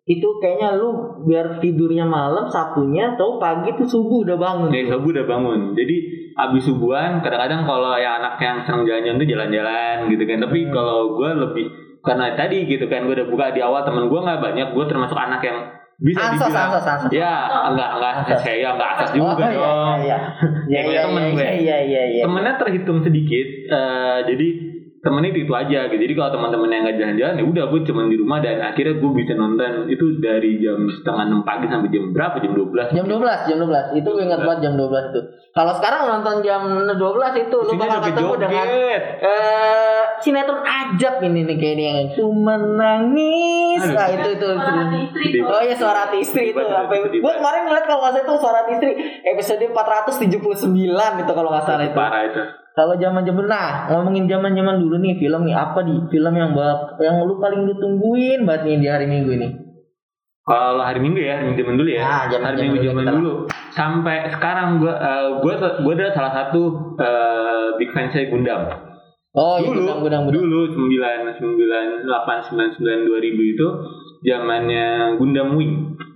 itu 0.09 0.25
kayaknya 0.41 0.73
lu 0.73 1.21
biar 1.29 1.61
tidurnya 1.61 2.01
malam 2.01 2.49
Sabtunya 2.49 3.13
atau 3.13 3.37
pagi 3.37 3.69
tuh 3.77 3.85
subuh 3.85 4.25
udah 4.25 4.41
bangun 4.41 4.73
Dari 4.73 4.89
subuh 4.89 5.13
udah 5.13 5.25
bangun. 5.29 5.59
Jadi 5.77 5.97
abis 6.33 6.65
subuhan 6.65 7.21
kadang-kadang 7.21 7.61
kalau 7.69 7.93
yang 7.93 8.17
anak 8.17 8.41
yang 8.41 8.57
senang 8.65 8.89
jalan-jalan 8.89 9.21
tuh 9.21 9.29
jalan-jalan 9.29 9.95
gitu 10.09 10.23
kan. 10.25 10.37
Tapi 10.49 10.59
Hmm. 10.65 10.71
kalau 10.73 10.99
gue 11.13 11.29
lebih 11.29 11.65
karena 12.01 12.33
tadi 12.33 12.65
gitu 12.65 12.89
kan 12.89 13.05
gue 13.05 13.13
udah 13.13 13.27
buka 13.29 13.53
di 13.53 13.61
awal 13.61 13.85
temen 13.85 14.09
gue 14.09 14.17
nggak 14.19 14.41
banyak. 14.41 14.67
Gue 14.73 14.85
termasuk 14.89 15.13
anak 15.13 15.45
yang 15.45 15.77
bisa 15.99 16.31
ansos 16.31 16.47
dibilang 16.47 16.71
ansos 16.71 16.85
ansos 16.87 17.11
ya 17.11 17.33
enggak 17.75 17.89
enggak 17.99 18.39
saya 18.39 18.71
enggak 18.71 18.89
asas 18.95 19.09
juga 19.11 19.35
oh, 19.35 19.35
iya, 19.35 19.51
dong. 19.51 19.99
iya, 19.99 19.99
iya. 19.99 20.17
Ya, 20.71 20.79
punya 20.87 20.95
iya, 20.95 21.01
temen 21.03 21.21
iya, 21.21 21.33
gue. 21.35 21.43
iya, 21.43 21.77
iya, 21.83 22.03
iya. 22.07 22.23
Temennya 22.23 22.48
terhitung 22.57 23.05
sedikit. 23.05 23.47
eh, 23.69 24.19
jadi 24.25 24.47
temennya 24.99 25.31
itu, 25.31 25.39
itu 25.47 25.53
aja 25.55 25.79
gitu. 25.87 26.01
Jadi 26.03 26.13
kalau 26.15 26.31
teman-teman 26.35 26.67
yang 26.71 26.81
nggak 26.83 26.97
jalan-jalan 26.99 27.35
ya 27.39 27.45
udah 27.47 27.63
gue 27.71 27.81
cuma 27.87 28.01
di 28.11 28.17
rumah 28.19 28.39
dan 28.43 28.59
akhirnya 28.59 28.99
gue 28.99 29.11
bisa 29.15 29.33
nonton 29.35 29.87
itu 29.87 30.05
dari 30.19 30.59
jam 30.59 30.79
setengah 30.91 31.23
enam 31.31 31.41
pagi 31.47 31.71
sampai 31.71 31.89
jam 31.91 32.11
berapa? 32.11 32.35
Jam 32.43 32.51
12 32.55 32.95
Jam 32.95 33.05
12, 33.07 33.47
jam 33.47 33.57
12. 33.63 33.99
Itu 33.99 34.07
gue 34.11 34.23
ingat 34.27 34.41
banget 34.43 34.59
jam 34.67 34.73
12 34.75 35.11
itu. 35.11 35.21
Kalau 35.49 35.73
sekarang 35.75 36.01
nonton 36.07 36.35
jam 36.43 36.61
12 36.93 37.43
itu 37.47 37.57
lu 37.57 37.71
bakal 37.79 37.99
ketemu 38.05 38.33
dengan 38.37 38.67
eh 39.23 40.03
sinetron 40.19 40.61
ajab 40.61 41.23
ini 41.23 41.47
nih 41.47 41.55
kayak 41.55 41.73
ini 41.79 41.83
yang 41.87 41.97
ku 42.13 42.25
menangis. 42.35 43.81
Aduh. 43.87 43.95
Nah, 43.95 44.07
itu 44.11 44.29
itu. 44.35 44.47
itu. 45.31 45.43
Oh 45.47 45.61
iya 45.63 45.75
suara 45.79 46.07
hati 46.07 46.21
istri 46.21 46.51
itu 46.51 46.59
apa? 46.59 46.91
banget, 46.91 47.07
sedih 47.07 47.19
Gue 47.23 47.33
kemarin 47.39 47.61
ngeliat 47.71 47.85
kalau 47.87 48.03
nggak 48.03 48.13
salah 48.19 48.25
itu 48.27 48.33
suara 48.35 48.57
hati 48.63 48.71
istri 48.75 48.91
episode 49.23 49.63
479 49.71 51.23
itu 51.23 51.31
kalau 51.31 51.49
nggak 51.49 51.65
salah 51.65 51.85
itu. 51.87 51.95
Parah 51.97 52.21
itu. 52.27 52.38
Kalau 52.69 52.95
zaman 52.95 53.27
zaman 53.27 53.45
nah 53.45 53.91
ngomongin 53.91 54.25
zaman 54.25 54.55
zaman 54.55 54.79
dulu 54.79 54.95
nih 54.97 55.19
film 55.19 55.43
nih 55.43 55.55
apa 55.55 55.83
di 55.83 55.95
film 56.07 56.31
yang 56.31 56.55
bak 56.55 56.95
yang 56.97 57.19
lu 57.23 57.35
paling 57.37 57.67
lu 57.67 57.75
tungguin 57.75 58.47
banget 58.47 58.61
nih 58.63 58.75
di 58.79 58.87
hari 58.87 59.05
minggu 59.05 59.31
ini. 59.35 59.49
Kalau 60.41 60.81
hari 60.81 60.97
Minggu 60.97 61.21
ya, 61.21 61.37
hari 61.37 61.53
zaman 61.53 61.77
dulu 61.77 61.89
ya. 61.93 62.01
Ah, 62.01 62.23
zaman- 62.25 62.45
hari 62.49 62.57
Minggu 62.65 62.81
zaman 62.81 63.05
dulu. 63.05 63.31
Sampai 63.69 64.33
sekarang 64.33 64.81
gua 64.81 64.97
eh, 64.97 65.27
gua 65.45 65.53
gua 65.77 65.93
adalah 65.93 66.13
salah 66.15 66.33
satu 66.33 66.61
eh, 66.97 67.67
big 67.77 67.93
fans 67.93 68.09
saya 68.09 68.33
Gundam. 68.33 68.65
Oh 69.29 69.61
iya 69.61 69.69
dulu, 69.69 69.85
gudang 69.85 70.01
gudang 70.01 70.21
gudang. 70.25 70.41
dulu 70.41 70.59
9 70.73 71.37
9 71.37 72.01
8 72.01 72.49
99 72.49 73.05
2000 73.05 73.53
itu 73.53 73.67
zamannya 74.25 74.87
Gundam 75.21 75.53
Wing. 75.53 75.73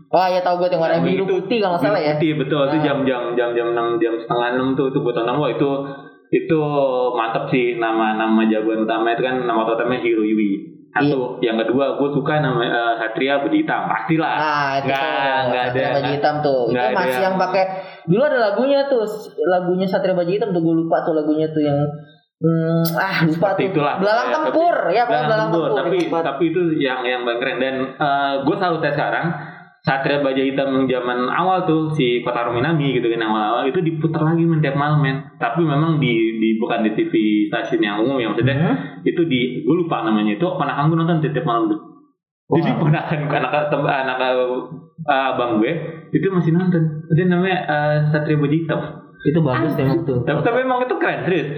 Oh 0.10 0.26
iya 0.26 0.42
tahu 0.42 0.62
gue 0.62 0.70
yang 0.70 0.82
warna 0.82 1.02
biru 1.02 1.26
itu- 1.26 1.34
putih 1.42 1.58
kalau 1.62 1.78
nggak 1.78 1.84
salah 1.86 2.02
ya. 2.02 2.14
Putih 2.18 2.32
betul 2.38 2.62
itu 2.70 2.78
Ah. 2.78 2.84
jam 2.86 2.98
jam 3.06 3.22
jam 3.34 3.50
jam 3.54 3.68
6 3.70 3.98
jam 3.98 4.14
setengah 4.18 4.50
6 4.58 4.74
tuh 4.74 4.86
itu 4.90 4.98
gua 5.02 5.14
tonton 5.14 5.38
wah 5.38 5.50
itu 5.50 5.70
itu 6.34 6.62
mantep 7.14 7.46
sih 7.48 7.78
nama 7.78 8.18
nama 8.18 8.42
jagoan 8.44 8.82
utama 8.82 9.14
itu 9.14 9.22
kan 9.22 9.38
nama 9.40 9.62
utamanya 9.64 10.02
Hiro 10.02 10.26
Yui. 10.26 10.74
Satu, 10.90 11.42
yang 11.42 11.58
kedua 11.58 11.98
gue 11.98 12.10
suka 12.12 12.38
nama 12.38 12.62
eh, 12.62 12.94
Satria 12.98 13.42
Berhitam 13.42 13.86
pastilah. 13.86 14.34
Nah, 14.36 14.72
itu 14.78 14.90
Nggak- 14.90 15.42
nggak 15.50 15.64
ada- 15.64 15.74
Satria 15.74 15.90
Baju 15.90 16.12
Hitam 16.12 16.36
tuh. 16.40 16.60
Itu 16.64 16.74
nggak 16.74 16.90
masih 16.92 17.10
yang 17.10 17.22
yang- 17.24 17.36
pakai 17.40 17.64
dulu 18.04 18.22
ada 18.22 18.38
lagunya 18.44 18.80
tuh, 18.86 19.02
lagunya 19.44 19.86
Satria 19.86 20.14
Baju 20.14 20.30
Hitam 20.30 20.50
tuh 20.50 20.62
gue 20.62 20.76
lupa 20.76 20.98
tuh 21.02 21.14
lagunya 21.14 21.50
tuh 21.50 21.62
yang 21.62 21.78
hmm, 22.42 22.84
ah 22.94 23.18
lupa 23.24 23.58
Seperti 23.58 23.62
tuh. 23.64 23.70
itulah. 23.74 23.96
Belalang 23.98 24.28
Ya, 24.28 24.34
tempur, 24.38 24.76
tapi- 24.76 24.94
ya 24.94 25.04
kalau 25.06 25.22
belalang 25.26 25.50
tempur. 25.50 25.70
Tapi 25.74 25.98
tapi 26.12 26.44
itu 26.46 26.62
yang 26.78 27.00
yang 27.02 27.22
keren 27.26 27.58
dan 27.58 27.76
gue 28.44 28.56
selalu 28.56 28.78
tes 28.80 28.94
sekarang 28.94 29.26
Satria 29.84 30.24
Baja 30.24 30.40
Hitam 30.40 30.72
yang 30.72 30.86
zaman 30.88 31.28
awal 31.28 31.68
tuh 31.68 31.92
si 31.92 32.24
Kotaro 32.24 32.56
Minami 32.56 32.96
gitu 32.96 33.12
kan 33.12 33.20
awal-awal 33.20 33.68
itu 33.68 33.84
diputar 33.84 34.24
lagi 34.24 34.48
men 34.48 34.64
tiap 34.64 34.80
malam 34.80 35.04
men. 35.04 35.36
Tapi 35.36 35.60
memang 35.60 36.00
di, 36.00 36.40
di 36.40 36.56
bukan 36.56 36.88
di 36.88 36.96
TV 36.96 37.14
stasiun 37.52 37.84
yang 37.84 38.00
umum 38.00 38.16
ya 38.16 38.32
maksudnya 38.32 38.56
Hmm? 38.56 39.04
itu 39.04 39.28
di 39.28 39.60
gue 39.68 39.76
lupa 39.76 40.08
namanya 40.08 40.40
itu 40.40 40.46
ponakan 40.48 40.88
gue 40.88 40.98
nonton 41.04 41.20
tiap 41.20 41.44
malam 41.44 41.68
tuh. 41.68 41.80
Jadi 42.56 42.72
Wah. 42.72 42.80
ponakan 42.80 43.20
anak 43.28 43.52
anak 43.84 44.18
uh, 45.04 45.32
abang 45.36 45.60
gue 45.60 45.74
itu 46.16 46.32
masih 46.32 46.56
nonton. 46.56 47.04
Itu 47.12 47.28
namanya 47.28 47.58
uh, 47.68 47.96
Satria 48.08 48.40
Baja 48.40 48.56
Hitam. 48.56 49.03
Itu 49.24 49.40
bagus 49.40 49.72
emang 49.76 50.04
tuh. 50.04 50.20
Tapi, 50.22 50.40
tapi 50.40 50.58
memang 50.62 50.84
itu 50.84 50.96
keren 50.98 51.24
serius. 51.24 51.50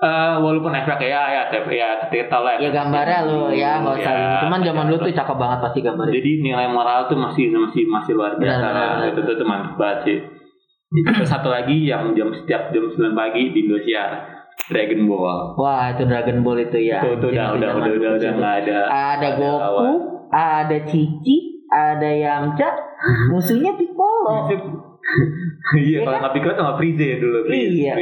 Eh, 0.00 0.34
walaupun 0.40 0.72
efek 0.72 0.96
ya 1.04 1.22
ya 1.28 1.42
tapi 1.46 1.76
ya 1.76 2.08
kita 2.08 2.40
lah. 2.40 2.56
Ya 2.56 2.72
gambarnya 2.72 3.18
lu 3.28 3.52
ya 3.52 3.84
nggak 3.84 3.94
usah. 4.00 4.12
Ya. 4.12 4.32
Cuman 4.40 4.64
zaman 4.64 4.88
dulu 4.88 5.04
tuh 5.04 5.12
cakep 5.12 5.36
banget 5.36 5.58
pasti 5.60 5.78
gambarnya. 5.80 6.14
Jadi 6.16 6.30
nilai 6.40 6.66
moral 6.66 7.04
tuh 7.04 7.20
masih 7.20 7.52
masih 7.52 7.84
masih 7.84 8.16
luar 8.16 8.32
biasa 8.34 8.48
Benar, 8.56 8.72
lah. 8.72 8.90
benar, 8.96 9.08
Itu 9.12 9.20
tuh, 9.20 9.34
tuh 9.36 9.44
mantap 9.44 9.76
banget 9.76 9.98
sih. 10.08 10.16
Terus 10.90 11.28
satu 11.28 11.52
lagi 11.52 11.84
yang 11.84 12.16
jam 12.16 12.32
setiap 12.32 12.72
jam 12.72 12.82
9 12.82 13.12
pagi 13.12 13.52
di 13.52 13.62
Indosiar 13.62 14.10
Dragon 14.66 15.04
Ball. 15.04 15.38
Wah 15.54 15.92
itu 15.92 16.02
Dragon 16.02 16.40
Ball 16.40 16.64
itu 16.64 16.78
ya. 16.80 16.98
Itu 17.04 17.20
tuh 17.20 17.28
udah 17.30 17.46
Itu 17.52 17.56
udah 17.60 17.70
udah 17.76 17.92
udah 17.94 18.10
udah 18.16 18.30
sih. 18.32 18.38
nggak 18.40 18.54
ada. 18.64 18.78
Ada 18.88 19.28
Goku, 19.36 19.60
lawan. 19.60 19.94
ada 20.32 20.78
Cici, 20.88 21.36
ada 21.68 22.08
Yamcha, 22.10 22.68
musuhnya 23.28 23.76
Piccolo. 23.76 24.48
Iya 25.90 25.98
kalau 26.02 26.18
nggak 26.18 26.34
pikir 26.34 26.48
tuh 26.54 26.62
nggak 26.66 26.78
Frieza 26.78 27.04
ya 27.04 27.16
dulu. 27.22 27.38
Iya. 27.50 27.92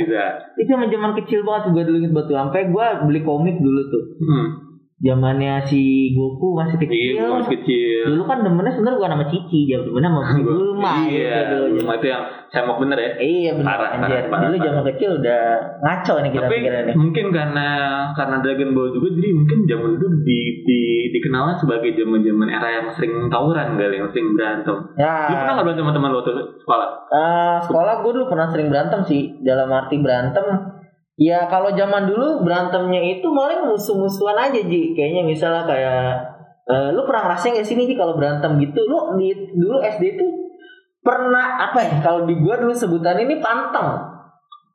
Itu 0.57 0.63
zaman 0.69 0.89
zaman 0.89 1.13
kecil 1.21 1.41
banget 1.45 1.63
gue 1.73 1.85
dulu 1.85 1.97
inget 2.01 2.13
tuh. 2.15 2.37
Sampai 2.37 2.69
gue 2.69 2.87
beli 3.05 3.21
komik 3.25 3.57
dulu 3.61 3.81
tuh. 3.93 4.05
Hmm. 4.25 4.49
Zamannya 4.99 5.63
si 5.63 6.11
Goku 6.11 6.59
masih 6.59 6.75
Iya, 6.75 6.83
kecil. 6.83 7.15
gua 7.17 7.39
masih 7.39 7.53
kecil. 7.55 8.01
Dulu 8.11 8.23
kan 8.27 8.39
demennya 8.43 8.75
sebenarnya 8.75 8.99
bukan 8.99 9.13
sama 9.15 9.27
Cici, 9.31 9.61
dia 9.65 9.79
demennya 9.79 10.11
sama 10.11 10.23
si 10.27 10.41
Bulma 10.43 10.93
Iya, 11.07 11.35
gitu. 11.39 11.57
Bulma 11.71 11.93
itu 11.95 12.07
yang 12.09 12.23
semok 12.49 12.77
bener 12.83 12.99
ya. 12.99 13.11
Iya 13.17 13.51
benar 13.55 13.69
Parah, 13.73 13.89
anjir. 13.95 14.11
parah, 14.11 14.27
parah, 14.27 14.43
dulu 14.43 14.57
zaman 14.59 14.83
kecil 14.91 15.11
udah 15.17 15.43
ngaco 15.79 16.15
nih 16.19 16.31
kita 16.33 16.43
Tapi 16.43 16.57
pikirannya. 16.59 16.95
mungkin 16.95 17.27
karena 17.31 17.69
karena 18.13 18.37
Dragon 18.41 18.71
Ball 18.73 18.91
juga 18.91 19.09
jadi 19.15 19.29
mungkin 19.31 19.59
zaman 19.65 19.91
itu 19.95 20.07
di, 20.21 20.39
di 20.65 20.81
dikenal 21.09 21.45
sebagai 21.57 21.91
zaman 21.95 22.21
zaman 22.21 22.49
era 22.49 22.69
yang 22.73 22.87
sering 22.91 23.13
tawuran 23.29 23.69
kali 23.75 23.97
yang 23.97 24.11
sering 24.11 24.35
berantem. 24.35 24.77
Ya, 24.95 25.15
Lu 25.27 25.35
pernah 25.37 25.53
nggak 25.55 25.65
berantem 25.65 25.85
sama 25.85 25.95
teman 25.95 26.09
lu 26.11 26.19
waktu 26.19 26.33
sekolah? 26.59 26.89
eh, 27.09 27.57
sekolah 27.65 27.95
gue 28.03 28.13
dulu 28.13 28.27
pernah 28.27 28.47
sering 28.51 28.67
berantem 28.67 29.01
sih. 29.03 29.23
Dalam 29.41 29.71
arti 29.71 29.95
berantem 29.97 30.47
Ya 31.19 31.51
kalau 31.51 31.75
zaman 31.75 32.07
dulu 32.07 32.47
berantemnya 32.47 33.03
itu 33.03 33.27
paling 33.27 33.67
musuh-musuhan 33.67 34.39
aja 34.39 34.63
Ji. 34.63 34.95
Kayaknya 34.95 35.23
misalnya 35.27 35.67
kayak 35.67 36.15
eh, 36.71 36.89
lu 36.95 37.03
pernah 37.03 37.27
ngerasain 37.27 37.59
gak 37.59 37.67
sih 37.67 37.75
nih 37.75 37.91
Ji 37.91 37.95
kalau 37.99 38.15
berantem 38.15 38.55
gitu? 38.63 38.87
Lu 38.87 39.19
di 39.19 39.35
dulu 39.59 39.83
SD 39.83 40.15
itu 40.15 40.27
pernah 41.03 41.59
apa 41.59 41.83
ya? 41.83 41.99
Kalau 41.99 42.23
di 42.23 42.39
gua 42.39 42.63
dulu 42.63 42.71
sebutan 42.71 43.19
ini 43.19 43.43
panteng. 43.43 43.99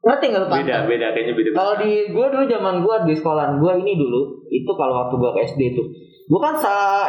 Ngerti 0.04 0.26
gak 0.36 0.42
lu 0.44 0.48
panteng? 0.52 0.68
Beda 0.68 0.78
beda 0.84 1.08
kayaknya 1.16 1.34
beda. 1.40 1.50
Kalau 1.56 1.74
di 1.80 1.92
gua 2.12 2.28
dulu 2.28 2.44
zaman 2.44 2.76
gua 2.84 2.96
di 3.08 3.14
sekolahan 3.16 3.64
gua 3.64 3.74
ini 3.80 3.96
dulu 3.96 4.44
itu 4.52 4.72
kalau 4.76 4.94
waktu 5.00 5.16
gua 5.16 5.32
ke 5.32 5.48
SD 5.48 5.80
tuh. 5.80 5.88
Gua 6.28 6.40
kan 6.44 6.56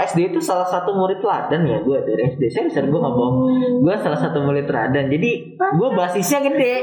SD 0.06 0.30
itu 0.30 0.38
salah 0.38 0.66
satu 0.66 0.94
murid 0.94 1.18
teladan 1.18 1.66
ya 1.66 1.82
gua 1.82 1.98
dari 2.06 2.22
SD. 2.30 2.46
Saya 2.54 2.64
bisa 2.70 2.86
gua 2.86 3.02
nggak 3.02 3.14
bohong. 3.18 3.36
Gua 3.82 3.98
salah 3.98 4.18
satu 4.30 4.46
murid 4.46 4.70
teladan. 4.70 5.10
Jadi 5.10 5.58
gua 5.74 5.90
basisnya 5.90 6.38
gede. 6.46 6.74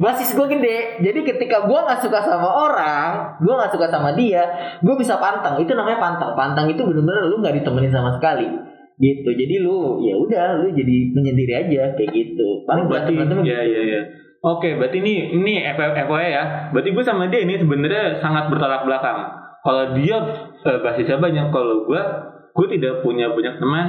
Basis 0.00 0.36
gua 0.36 0.46
gede. 0.48 1.02
Jadi 1.02 1.20
ketika 1.24 1.64
gua 1.64 1.84
nggak 1.88 2.00
suka 2.04 2.20
sama 2.22 2.48
orang, 2.48 3.36
gua 3.42 3.54
nggak 3.64 3.72
suka 3.74 3.86
sama 3.90 4.12
dia, 4.16 4.44
gua 4.80 4.94
bisa 4.96 5.16
pantang. 5.18 5.58
Itu 5.60 5.72
namanya 5.72 5.98
pantang. 6.00 6.32
Pantang 6.32 6.66
itu 6.68 6.80
bener-bener 6.84 7.28
lu 7.28 7.40
nggak 7.40 7.60
ditemenin 7.60 7.92
sama 7.92 8.16
sekali 8.16 8.72
gitu 9.02 9.34
jadi 9.34 9.64
lu 9.64 9.98
ya 10.04 10.14
udah 10.14 10.62
lu 10.62 10.70
jadi 10.70 11.10
menyendiri 11.10 11.52
aja 11.64 11.82
kayak 11.96 12.12
gitu 12.12 12.62
paling 12.68 12.86
berantem 12.86 13.18
berantem 13.18 13.40
ya 13.42 13.58
ya 13.64 13.82
ya. 13.82 14.02
Oke, 14.42 14.74
berarti 14.74 14.98
ini 14.98 15.38
ini 15.38 15.62
FYI 15.62 16.26
ya. 16.34 16.42
Berarti 16.74 16.90
gue 16.90 17.04
sama 17.06 17.30
dia 17.30 17.46
ini 17.46 17.62
sebenarnya 17.62 18.18
sangat 18.18 18.50
bertolak 18.50 18.82
belakang. 18.82 19.22
Kalau 19.62 19.94
dia 19.94 20.18
eh, 20.66 20.78
basisnya 20.82 21.22
banyak, 21.22 21.54
kalau 21.54 21.86
gue 21.86 22.02
gue 22.50 22.66
tidak 22.74 23.06
punya 23.06 23.30
banyak 23.30 23.62
teman, 23.62 23.86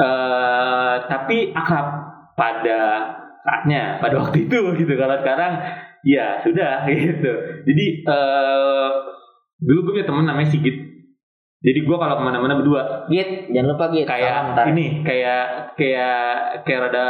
eh 0.00 0.96
tapi 1.12 1.52
akrab 1.52 2.08
pada 2.40 2.80
saatnya, 3.46 4.02
pada 4.02 4.18
waktu 4.18 4.50
itu 4.50 4.58
gitu. 4.74 4.92
Kalau 4.98 5.16
sekarang 5.22 5.52
ya 6.06 6.38
sudah 6.38 6.86
gitu 6.94 7.32
jadi 7.66 7.86
eh 8.06 8.90
dulu 9.58 9.90
gue 9.90 9.92
punya 9.98 10.06
temen 10.06 10.22
namanya 10.22 10.54
Sigit 10.54 10.76
jadi 11.66 11.82
gue 11.82 11.96
kalau 11.98 12.14
ke 12.14 12.22
mana-mana 12.22 12.54
berdua 12.54 13.10
Git, 13.10 13.50
jangan 13.50 13.74
lupa 13.74 13.90
Git. 13.90 14.06
kayak 14.06 14.54
ntar. 14.54 14.70
ini 14.70 15.02
kayak 15.02 15.74
kayak 15.74 16.18
kayak 16.62 16.80
rada 16.86 17.06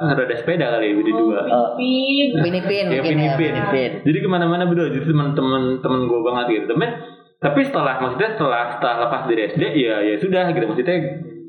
rada 0.00 0.34
sepeda 0.38 0.64
kali 0.72 0.86
ya 0.88 0.94
berdua 0.96 1.38
Oh, 1.44 1.68
Pin. 1.76 2.40
Pinipin 2.40 2.84
mungkin 2.88 2.96
ya, 2.96 3.02
Pinipin. 3.04 3.52
Pinipin. 3.52 3.90
jadi 4.08 4.18
ke 4.24 4.28
mana-mana 4.30 4.64
berdua 4.64 4.88
jadi 4.88 5.04
teman-teman 5.04 5.84
teman 5.84 6.00
gue 6.08 6.20
banget 6.24 6.46
gitu 6.56 6.66
temen 6.72 6.90
tapi 7.38 7.60
setelah 7.68 8.00
maksudnya 8.00 8.32
setelah 8.32 8.62
setelah 8.72 8.96
lepas 9.04 9.22
dari 9.28 9.40
SD 9.52 9.62
ya 9.76 9.94
ya 10.00 10.14
sudah 10.16 10.56
gitu 10.56 10.64
maksudnya 10.64 10.96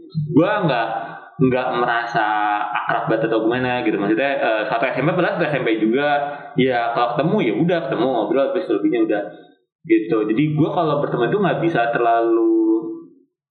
gue 0.09 0.51
nggak 0.67 0.87
nggak 1.39 1.67
merasa 1.79 2.27
akrab 2.83 3.07
banget 3.07 3.31
atau 3.31 3.47
gimana 3.47 3.79
gitu 3.87 3.95
maksudnya 3.95 4.31
eh, 4.37 4.63
satu 4.67 4.83
SMP 4.91 5.15
padahal 5.15 5.39
satu 5.39 5.45
SMP 5.47 5.79
juga 5.79 6.07
ya 6.59 6.91
kalau 6.91 7.15
ketemu 7.15 7.35
ya 7.41 7.53
udah 7.55 7.79
ketemu 7.87 8.05
ngobrol 8.11 8.47
terus 8.51 8.67
lebihnya 8.69 8.99
udah 9.07 9.21
gitu 9.87 10.17
jadi 10.27 10.43
gue 10.53 10.69
kalau 10.69 10.99
bertemu 10.99 11.31
itu 11.31 11.37
nggak 11.39 11.59
bisa 11.63 11.81
terlalu 11.95 12.59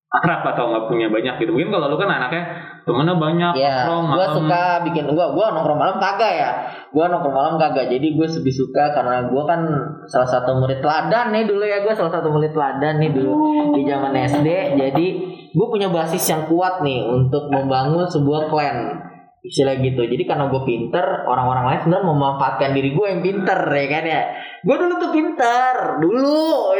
akrab 0.08 0.40
atau 0.40 0.72
nggak 0.72 0.84
punya 0.88 1.06
banyak 1.12 1.36
gitu 1.36 1.52
mungkin 1.52 1.68
kalau 1.68 1.92
lu 1.92 2.00
kan 2.00 2.08
anaknya 2.08 2.44
temennya 2.88 3.20
banyak 3.20 3.52
Ya, 3.60 3.84
nongkrong, 3.84 4.04
gua 4.08 4.16
malam. 4.16 4.36
suka 4.40 4.62
bikin 4.88 5.04
gua 5.12 5.36
gua 5.36 5.52
nongkrong 5.52 5.76
malam 5.76 5.96
kagak 6.00 6.32
ya. 6.32 6.50
Gua 6.88 7.12
nongkrong 7.12 7.36
malam 7.36 7.54
kagak. 7.60 7.92
Jadi 7.92 8.16
gue 8.16 8.24
lebih 8.40 8.54
suka 8.56 8.96
karena 8.96 9.28
gua 9.28 9.44
kan 9.44 9.60
salah 10.08 10.24
satu 10.24 10.56
murid 10.56 10.80
teladan 10.80 11.36
nih 11.36 11.44
dulu 11.44 11.60
ya. 11.60 11.84
Gua 11.84 11.92
salah 11.92 12.08
satu 12.08 12.32
murid 12.32 12.56
teladan 12.56 12.96
nih 12.96 13.12
dulu 13.12 13.36
di 13.76 13.84
zaman 13.84 14.16
SD. 14.16 14.48
Jadi 14.80 15.06
gue 15.54 15.66
punya 15.68 15.88
basis 15.88 16.24
yang 16.28 16.44
kuat 16.48 16.84
nih 16.84 17.04
untuk 17.04 17.48
membangun 17.48 18.04
sebuah 18.08 18.52
klan 18.52 19.08
istilah 19.48 19.78
gitu. 19.80 20.02
Jadi 20.02 20.22
karena 20.26 20.50
gue 20.50 20.62
pinter, 20.66 21.24
orang-orang 21.24 21.64
lain 21.72 21.78
sebenarnya 21.86 22.06
memanfaatkan 22.10 22.70
diri 22.74 22.90
gue 22.92 23.06
yang 23.06 23.22
pinter 23.22 23.60
ya 23.64 23.86
kan 23.88 24.04
ya. 24.04 24.22
Gue 24.66 24.76
dulu 24.76 24.94
tuh 24.98 25.10
pinter 25.14 25.74
dulu. 26.02 26.74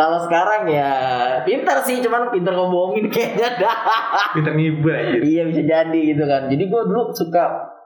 Kalau 0.00 0.18
sekarang 0.24 0.68
ya 0.68 0.92
pinter 1.44 1.76
sih, 1.84 2.00
cuman 2.00 2.32
pinter 2.32 2.56
ngebohongin 2.56 3.06
kayaknya 3.12 3.48
dah. 3.60 3.78
pinter 4.36 4.52
ngibah 4.56 4.96
aja 4.96 5.16
Iya 5.20 5.42
bisa 5.48 5.62
jadi 5.64 6.00
gitu 6.16 6.24
kan. 6.24 6.48
Jadi 6.48 6.64
gue 6.68 6.82
dulu 6.88 7.12
suka, 7.12 7.42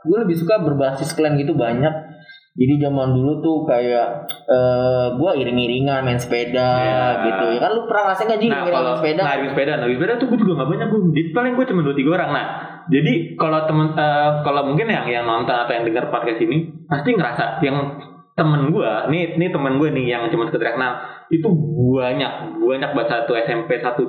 gue 0.07 0.19
lebih 0.23 0.37
suka 0.39 0.63
berbasis 0.63 1.15
klan 1.15 1.39
gitu 1.39 1.59
banyak. 1.59 2.20
Jadi 2.51 2.83
zaman 2.83 3.15
dulu 3.15 3.39
tuh 3.39 3.57
kayak 3.63 4.27
eh 4.51 5.07
gue 5.15 5.31
iring-iringan 5.39 6.03
main 6.03 6.19
sepeda 6.19 6.71
Iya. 6.83 7.07
gitu. 7.23 7.47
Ya 7.55 7.61
kan 7.63 7.71
lu 7.73 7.87
pernah 7.87 8.03
ngerasain 8.11 8.27
gak 8.27 8.41
sih 8.43 8.49
Nah 8.51 8.59
iring-iringan 8.59 8.75
kalau 8.75 8.91
main 8.91 8.99
sepeda? 8.99 9.23
narik 9.23 9.49
sepeda, 9.55 9.73
sepeda 9.79 10.13
tuh 10.19 10.27
gue 10.27 10.39
juga 10.43 10.53
gak 10.59 10.71
banyak 10.75 10.87
gue. 10.91 11.01
Jadi 11.15 11.29
paling 11.31 11.53
gue 11.55 11.67
cuma 11.71 11.81
dua 11.87 11.95
tiga 11.95 12.11
orang. 12.19 12.31
Nah, 12.35 12.47
jadi 12.91 13.13
kalau 13.39 13.61
temen, 13.65 13.87
eh, 13.95 14.31
kalau 14.43 14.63
mungkin 14.67 14.87
yang 14.87 15.07
yang 15.07 15.25
nonton 15.25 15.55
atau 15.55 15.73
yang 15.73 15.85
dengar 15.87 16.11
podcast 16.11 16.41
ini 16.43 16.57
pasti 16.85 17.15
ngerasa 17.15 17.63
yang 17.63 17.77
temen 18.35 18.73
gue, 18.73 18.91
nih 19.13 19.37
nih 19.37 19.49
temen 19.53 19.77
gue 19.77 19.89
nih 19.93 20.07
yang 20.11 20.23
cuma 20.27 20.49
sekedar 20.49 20.73
kenal 20.73 20.97
itu 21.29 21.45
banyak 21.93 22.33
banyak 22.57 22.91
banget 22.91 23.09
satu 23.13 23.37
SMP 23.37 23.77
128 23.77 24.01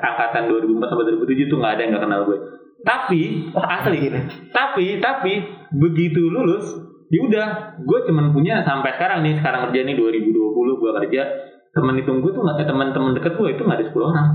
angkatan 0.00 0.42
2004 0.48 0.90
sampai 0.90 1.04
2007 1.12 1.46
tuh 1.46 1.58
nggak 1.60 1.72
ada 1.76 1.80
yang 1.84 1.90
nggak 1.94 2.04
kenal 2.08 2.20
gue. 2.24 2.38
Tapi 2.80 3.20
asli, 3.52 4.08
tapi 4.48 4.96
tapi 4.98 5.32
begitu 5.70 6.24
lulus, 6.24 6.72
ya 7.10 7.20
udah 7.26 7.46
gue 7.82 7.98
cuman 8.06 8.30
punya 8.30 8.62
sampai 8.62 8.94
sekarang 8.94 9.26
nih 9.26 9.34
sekarang 9.42 9.66
kerja 9.68 9.80
nih 9.82 9.94
2020 9.98 10.80
gue 10.80 10.90
kerja 11.02 11.22
temen 11.70 11.94
hitung 11.98 12.22
gue 12.22 12.30
tuh 12.30 12.42
nggak 12.42 12.66
teman-teman 12.66 13.18
deket 13.18 13.34
gue 13.34 13.48
itu 13.50 13.62
nggak 13.66 13.78
ada 13.82 13.86
10 13.90 14.10
orang 14.14 14.26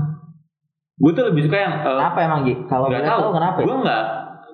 gue 0.96 1.12
tuh 1.12 1.24
lebih 1.28 1.42
suka 1.44 1.56
yang 1.60 1.74
eh, 1.84 1.92
Kenapa 1.92 2.18
emang 2.24 2.40
Ji? 2.48 2.54
Kalau 2.64 2.88
nggak 2.88 3.04
tahu 3.04 3.20
tahu 3.20 3.32
kenapa? 3.36 3.58
ya? 3.60 3.64
gue 3.64 3.76
nggak 3.84 4.04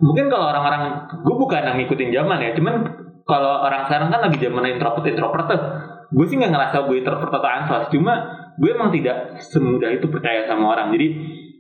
mungkin 0.03 0.25
kalau 0.27 0.47
orang-orang 0.51 0.83
gue 1.23 1.35
bukan 1.39 1.63
yang 1.63 1.77
ngikutin 1.79 2.11
zaman 2.11 2.39
ya 2.43 2.51
cuman 2.59 2.75
kalau 3.23 3.53
orang 3.63 3.87
sekarang 3.87 4.09
kan 4.11 4.21
lagi 4.27 4.39
zaman 4.43 4.65
introvert 4.67 5.07
introvert 5.07 5.47
tuh 5.47 5.61
gue 6.11 6.27
sih 6.27 6.37
nggak 6.39 6.51
ngerasa 6.51 6.77
gue 6.91 6.97
introvert 6.99 7.31
atau 7.31 7.51
ansos 7.51 7.85
cuma 7.95 8.15
gue 8.59 8.71
emang 8.75 8.91
tidak 8.91 9.39
semudah 9.39 9.91
itu 9.95 10.07
percaya 10.11 10.45
sama 10.51 10.75
orang 10.75 10.91
jadi 10.91 11.07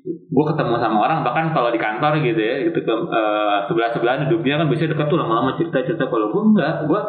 gue 0.04 0.44
ketemu 0.50 0.74
sama 0.76 0.98
orang 1.00 1.22
bahkan 1.22 1.50
kalau 1.50 1.70
di 1.70 1.78
kantor 1.78 2.18
gitu 2.18 2.36
ya 2.36 2.66
gitu 2.66 2.78
ke 2.82 2.94
sebelah 3.64 3.90
sebelahan 3.90 4.26
hidupnya 4.26 4.58
kan 4.58 4.66
biasanya 4.66 4.90
deket 4.92 5.06
tuh 5.06 5.18
lama-lama 5.18 5.54
cerita 5.54 5.78
cerita 5.80 6.04
kalau 6.06 6.26
gue 6.28 6.42
enggak 6.50 6.74
gue 6.84 7.00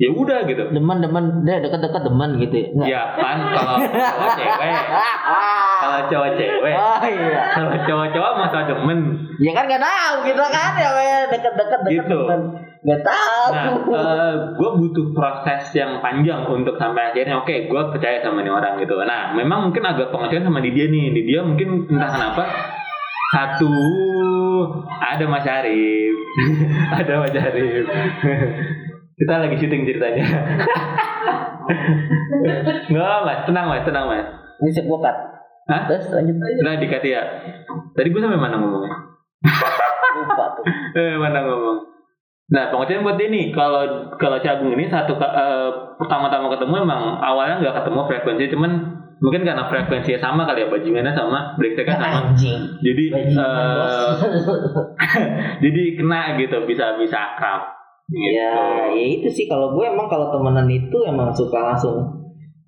ya 0.00 0.08
udah 0.08 0.38
gitu 0.44 0.62
Demen-demen, 0.72 1.44
deh 1.44 1.60
deket-deket 1.60 2.02
demen 2.02 2.30
gitu 2.40 2.54
ya? 2.56 2.68
Nggak? 2.72 2.88
ya 2.88 3.02
kan 3.12 3.36
kalau 3.44 3.76
cowok 3.76 4.30
cewek 4.34 4.72
kalau 5.78 5.98
cowok 6.08 6.30
cewek 6.34 6.74
Oh 6.74 6.98
iya. 7.04 7.40
kalau 7.52 7.70
cowok-cowok 7.78 8.32
masa 8.38 8.58
demen 8.64 9.00
Ya 9.36 9.52
kan 9.52 9.64
gak 9.66 9.82
tahu 9.82 10.14
gitu 10.24 10.42
kan 10.42 10.72
ya 10.74 10.88
kayak 10.90 11.20
deket-deket 11.28 11.80
deket 11.84 11.92
Gitu. 12.00 12.16
demen. 12.16 12.40
Gak 12.82 13.00
tahu. 13.06 13.94
Nah, 13.94 14.34
gue 14.58 14.70
butuh 14.82 15.14
proses 15.14 15.70
yang 15.78 16.02
panjang 16.02 16.42
untuk 16.50 16.74
sampai 16.74 17.14
akhirnya 17.14 17.38
oke, 17.38 17.70
gue 17.70 17.82
percaya 17.94 18.18
sama 18.18 18.42
nih 18.42 18.50
orang 18.50 18.74
gitu. 18.82 18.98
Nah, 19.06 19.30
memang 19.38 19.70
mungkin 19.70 19.86
agak 19.86 20.10
pengertian 20.10 20.42
sama 20.42 20.58
di 20.58 20.74
dia 20.74 20.90
nih. 20.90 21.14
Di 21.14 21.22
dia 21.22 21.46
mungkin 21.46 21.86
entah 21.86 22.10
kenapa 22.10 22.42
satu 23.38 23.70
ada 24.98 25.24
Mas 25.30 25.46
Arif, 25.46 26.16
ada 26.98 27.12
Mas 27.22 27.36
Arif. 27.38 27.86
Kita 29.22 29.38
lagi 29.38 29.54
syuting 29.62 29.86
ceritanya. 29.86 30.26
Nggak 32.90 33.18
mas, 33.22 33.40
tenang 33.46 33.70
mas, 33.70 33.86
tenang 33.86 34.10
mas. 34.10 34.26
Ini 34.58 34.82
gua 34.82 34.98
cut. 34.98 35.16
Hah? 35.70 35.86
Terus 35.86 36.10
lanjut 36.10 36.34
Nah 36.42 36.74
dikati 36.74 37.14
ya. 37.14 37.22
Tadi 37.94 38.10
gue 38.10 38.18
sampai 38.18 38.40
mana 38.40 38.58
ngomongnya? 38.58 38.98
lupa 40.12 40.44
tuh. 40.58 40.64
Eh, 40.98 41.14
mana 41.18 41.38
ngomong. 41.46 41.91
Nah, 42.52 42.68
pengertian 42.68 43.00
buat 43.00 43.16
dia 43.16 43.32
nih, 43.32 43.48
kalau 43.48 44.12
kalau 44.20 44.36
Cagung 44.44 44.76
ini 44.76 44.84
satu 44.84 45.16
eh, 45.16 45.70
pertama-tama 45.96 46.52
ketemu 46.52 46.84
emang 46.84 47.16
awalnya 47.16 47.64
nggak 47.64 47.80
ketemu 47.80 48.00
frekuensi, 48.04 48.44
cuman 48.52 48.72
mungkin 49.24 49.40
karena 49.40 49.64
frekuensinya 49.72 50.20
sama 50.20 50.44
kali 50.44 50.60
ya, 50.60 50.68
bajingannya 50.68 51.16
sama, 51.16 51.56
brengseknya 51.56 51.96
sama. 51.96 52.28
Anjing. 52.28 52.60
Jadi 52.84 53.04
Bajingan, 53.08 53.40
eh, 53.40 54.10
jadi 55.64 55.82
kena 55.96 56.36
gitu, 56.36 56.56
bisa 56.68 57.00
bisa 57.00 57.16
akrab. 57.16 57.72
Gitu. 58.12 58.36
Ya, 58.36 58.52
ya 58.92 59.04
itu 59.16 59.32
sih 59.32 59.48
kalau 59.48 59.72
gue 59.72 59.88
emang 59.88 60.04
kalau 60.12 60.28
temenan 60.28 60.68
itu 60.68 60.98
emang 61.08 61.32
suka 61.32 61.56
langsung. 61.72 62.04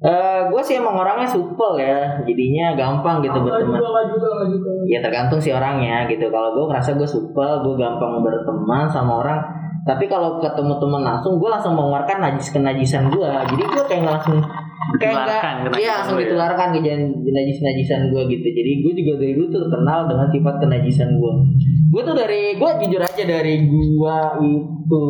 Eh, 0.05 0.40
gue 0.49 0.62
sih 0.64 0.81
emang 0.81 0.97
orangnya 0.97 1.29
supel 1.29 1.81
ya, 1.81 2.25
jadinya 2.25 2.73
gampang 2.73 3.20
gitu 3.20 3.37
berteman. 3.40 3.73
Juga, 3.73 3.88
enggak 4.01 4.49
juga. 4.49 4.68
Ya 4.88 4.99
tergantung 5.05 5.40
si 5.40 5.53
orangnya 5.53 6.09
gitu. 6.09 6.29
Kalau 6.33 6.57
gue 6.57 6.64
ngerasa 6.73 6.97
gue 6.97 7.09
supel, 7.09 7.53
gue 7.61 7.75
gampang 7.77 8.25
berteman 8.25 8.88
sama 8.88 9.20
orang. 9.20 9.63
Tapi 9.85 10.05
kalau 10.09 10.40
ketemu 10.40 10.81
teman 10.81 11.03
langsung, 11.05 11.37
gue 11.37 11.49
langsung 11.53 11.77
mengeluarkan 11.77 12.16
najis 12.25 12.49
kenajisan 12.57 13.12
gue. 13.12 13.29
Jadi 13.29 13.62
gue 13.68 13.85
kayak 13.85 14.01
nggak 14.01 14.14
langsung 14.16 14.38
kayak 14.97 15.12
nggak, 15.12 15.42
kenajisan 15.68 15.81
iya 15.81 15.92
langsung 16.01 16.16
ya. 16.16 16.23
ditularkan 16.25 16.68
ke 16.73 16.81
najis 17.29 17.59
najisan 17.61 18.01
gue 18.09 18.23
gitu. 18.33 18.47
Jadi 18.49 18.73
gue 18.81 18.92
juga 18.97 19.12
dari 19.20 19.33
dulu 19.37 19.47
tuh 19.53 19.61
terkenal 19.68 19.99
dengan 20.09 20.27
sifat 20.33 20.55
kenajisan 20.57 21.11
gue. 21.20 21.33
Gue 21.92 22.03
tuh 22.03 22.16
dari 22.16 22.42
gue 22.57 22.70
jujur 22.81 23.03
aja 23.05 23.23
dari 23.29 23.55
gue 23.68 24.16
itu 24.40 25.05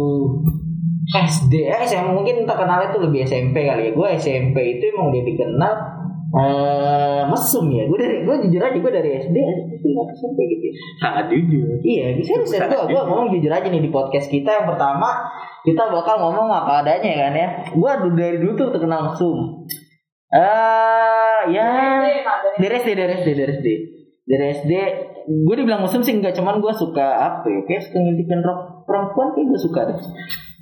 SD, 1.04 1.52
eh, 1.70 1.84
SMP 1.86 2.10
mungkin 2.16 2.36
terkenalnya 2.42 2.90
tuh 2.90 3.06
lebih 3.06 3.22
SMP 3.22 3.70
kali 3.70 3.88
ya. 3.88 3.92
Gue 3.94 4.08
SMP 4.18 4.56
itu 4.78 4.90
emang 4.90 5.14
udah 5.14 5.22
dikenal 5.22 5.72
eh 6.34 7.22
mesum 7.30 7.70
ya. 7.70 7.86
Gue 7.86 7.98
dari 7.98 8.26
gue 8.26 8.36
jujur 8.46 8.60
aja 8.62 8.74
gue 8.74 8.92
dari 8.92 9.10
SD 9.22 9.36
SD 9.38 9.86
SMP 10.18 10.38
gitu. 10.50 10.64
ya. 10.66 10.74
Sangat 10.98 11.24
jujur. 11.30 11.66
Iya, 11.78 12.06
bisa 12.18 12.32
bisa 12.42 12.66
gue 12.66 12.82
gue 12.90 13.02
ngomong 13.06 13.28
jujur 13.38 13.52
aja 13.54 13.66
nih 13.70 13.82
di 13.82 13.90
podcast 13.94 14.26
kita 14.26 14.50
yang 14.50 14.66
pertama 14.66 15.30
kita 15.62 15.88
bakal 15.88 16.18
ngomong 16.18 16.50
apa 16.50 16.82
adanya 16.82 17.12
kan 17.28 17.32
ya. 17.32 17.48
Gue 17.70 17.90
dari 18.18 18.42
dulu 18.42 18.52
tuh 18.58 18.68
terkenal 18.74 19.14
mesum. 19.14 19.62
Eh 20.34 21.40
ya 21.54 21.68
dari 22.58 22.74
SD 22.82 22.90
dari 22.98 23.12
SD 23.22 23.28
dari 23.38 23.52
SD 23.60 23.68
dari 24.24 24.44
SD 24.56 24.72
gue 25.24 25.54
dibilang 25.56 25.84
mesum 25.84 26.00
sih 26.00 26.16
enggak 26.16 26.36
cuman 26.36 26.60
gue 26.60 26.72
suka 26.72 27.06
apa 27.20 27.44
ya 27.48 27.60
kayak 27.68 27.82
suka 27.84 27.98
ngintipin 28.00 28.40
rok 28.40 28.84
perempuan 28.88 29.32
kayak 29.36 29.46
gue 29.52 29.60
suka 29.60 29.80
deh 29.88 29.98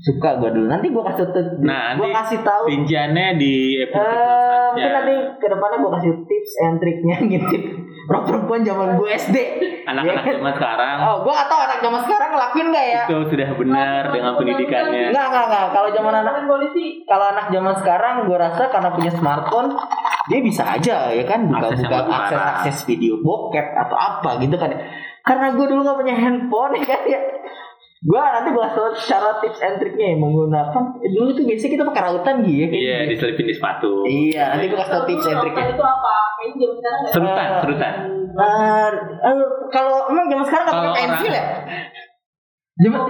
suka 0.02 0.34
gue 0.36 0.50
dulu 0.50 0.66
nanti 0.66 0.90
gue 0.90 0.98
kasih 1.00 1.24
tahu 1.24 1.62
Nah, 1.62 1.94
gue 1.94 2.10
kasih 2.10 2.38
taau 2.42 2.66
Rinciannya 2.66 3.38
di 3.38 3.54
episode 3.78 4.02
selanjutnya. 4.02 4.66
mungkin 4.68 4.90
nanti 4.92 5.14
ke 5.38 5.46
depannya 5.46 5.76
gue 5.78 5.90
kasih 5.94 6.12
tips 6.22 6.52
and 6.60 6.76
triknya 6.76 7.16
ngintip 7.28 7.62
rok 8.02 8.22
perempuan 8.26 8.60
zaman 8.60 8.98
gue 8.98 9.08
SD. 9.08 9.36
Anak-anak 9.84 10.10
Ya 10.12 10.18
kan? 10.20 10.34
zaman 10.36 10.52
sekarang 10.52 10.96
Oh, 11.00 11.16
gue 11.22 11.32
gak 11.32 11.46
tau 11.46 11.60
anak 11.62 11.78
zaman 11.78 12.00
sekarang 12.02 12.30
ngelakuin 12.30 12.66
gak 12.68 12.86
ya? 12.88 13.02
itu 13.04 13.16
sudah 13.30 13.48
benar 13.54 14.02
dengan 14.10 14.32
pendidikannya. 14.34 15.04
Enggak, 15.10 15.26
enggak, 15.30 15.44
enggak. 15.46 15.66
Kalau 15.70 15.88
zaman 15.90 16.14
anak 16.16 16.34
polisi. 16.44 16.86
kalau 17.02 17.26
anak 17.28 17.46
zaman 17.48 17.74
sekarang 17.78 18.14
gue 18.26 18.36
rasa 18.36 18.64
karena 18.68 18.88
punya 18.90 19.10
smartphone 19.10 19.68
dia 20.22 20.38
bisa 20.38 20.62
aja 20.64 21.10
ya 21.10 21.24
kan 21.24 21.46
buka 21.46 21.68
Akses 21.68 22.38
akses 22.38 22.78
video 22.86 23.18
bokep 23.18 23.74
atau 23.76 23.94
apa 23.94 24.38
gitu 24.38 24.54
kan 24.54 24.70
karena 25.22 25.54
gue 25.54 25.66
dulu 25.66 25.82
gak 25.82 25.98
punya 25.98 26.14
handphone 26.14 26.72
ya 26.78 26.84
kan 26.84 27.00
ya 27.06 27.20
gue 28.02 28.18
nanti 28.18 28.48
gue 28.50 28.58
kasih 28.58 28.76
tau 28.76 28.90
cara 28.90 29.30
tips 29.38 29.60
and 29.62 29.76
triknya 29.78 30.06
ya, 30.10 30.16
menggunakan 30.18 30.84
eh, 30.98 31.10
dulu 31.12 31.30
tuh 31.32 31.44
biasanya 31.46 31.72
kita 31.72 31.84
pakai 31.86 32.02
rautan 32.02 32.36
gitu 32.42 32.58
ya 32.58 32.68
Iya, 32.68 32.98
diselipin 33.06 33.46
di 33.46 33.54
sepatu. 33.54 33.92
iya 34.04 34.44
nanti 34.50 34.66
gue 34.66 34.74
kasih 34.74 34.90
tau 34.90 35.04
tips 35.06 35.24
and 35.24 35.38
triknya 35.38 35.64
Itu 35.70 35.84
apa? 35.84 36.14
Kayaknya 36.34 36.66
sekarang 36.74 37.00
Serutan, 37.08 37.46
Eh, 37.46 37.60
serutan. 37.62 37.92
Eh, 38.32 38.90
eh, 39.22 39.34
kalau 39.70 39.96
emang 40.10 40.26
zaman 40.26 40.44
sekarang 40.44 40.64
nggak 40.66 40.78
pakai 40.80 40.94
pensil 40.98 41.30
ya 41.30 41.44
zaman. 42.82 43.00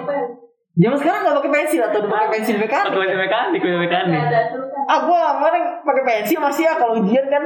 Zaman 0.72 0.96
sekarang 0.98 1.20
nggak 1.22 1.36
pakai 1.36 1.52
pensil 1.52 1.80
atau 1.80 1.98
udah 2.00 2.10
pakai 2.10 2.28
pensil 2.32 2.56
mekanik? 2.56 2.88
Atau 2.88 3.00
mekanik, 3.04 3.60
masih 3.60 3.80
mekanik. 3.80 4.20
Tuh 4.52 4.64
kan. 4.64 4.84
Ah 4.88 4.98
gua 5.04 5.20
mana 5.36 5.58
pakai 5.80 6.02
pensil 6.02 6.36
masih 6.36 6.62
ya 6.64 6.72
kalau 6.76 6.96
ujian 6.96 7.26
kan. 7.28 7.42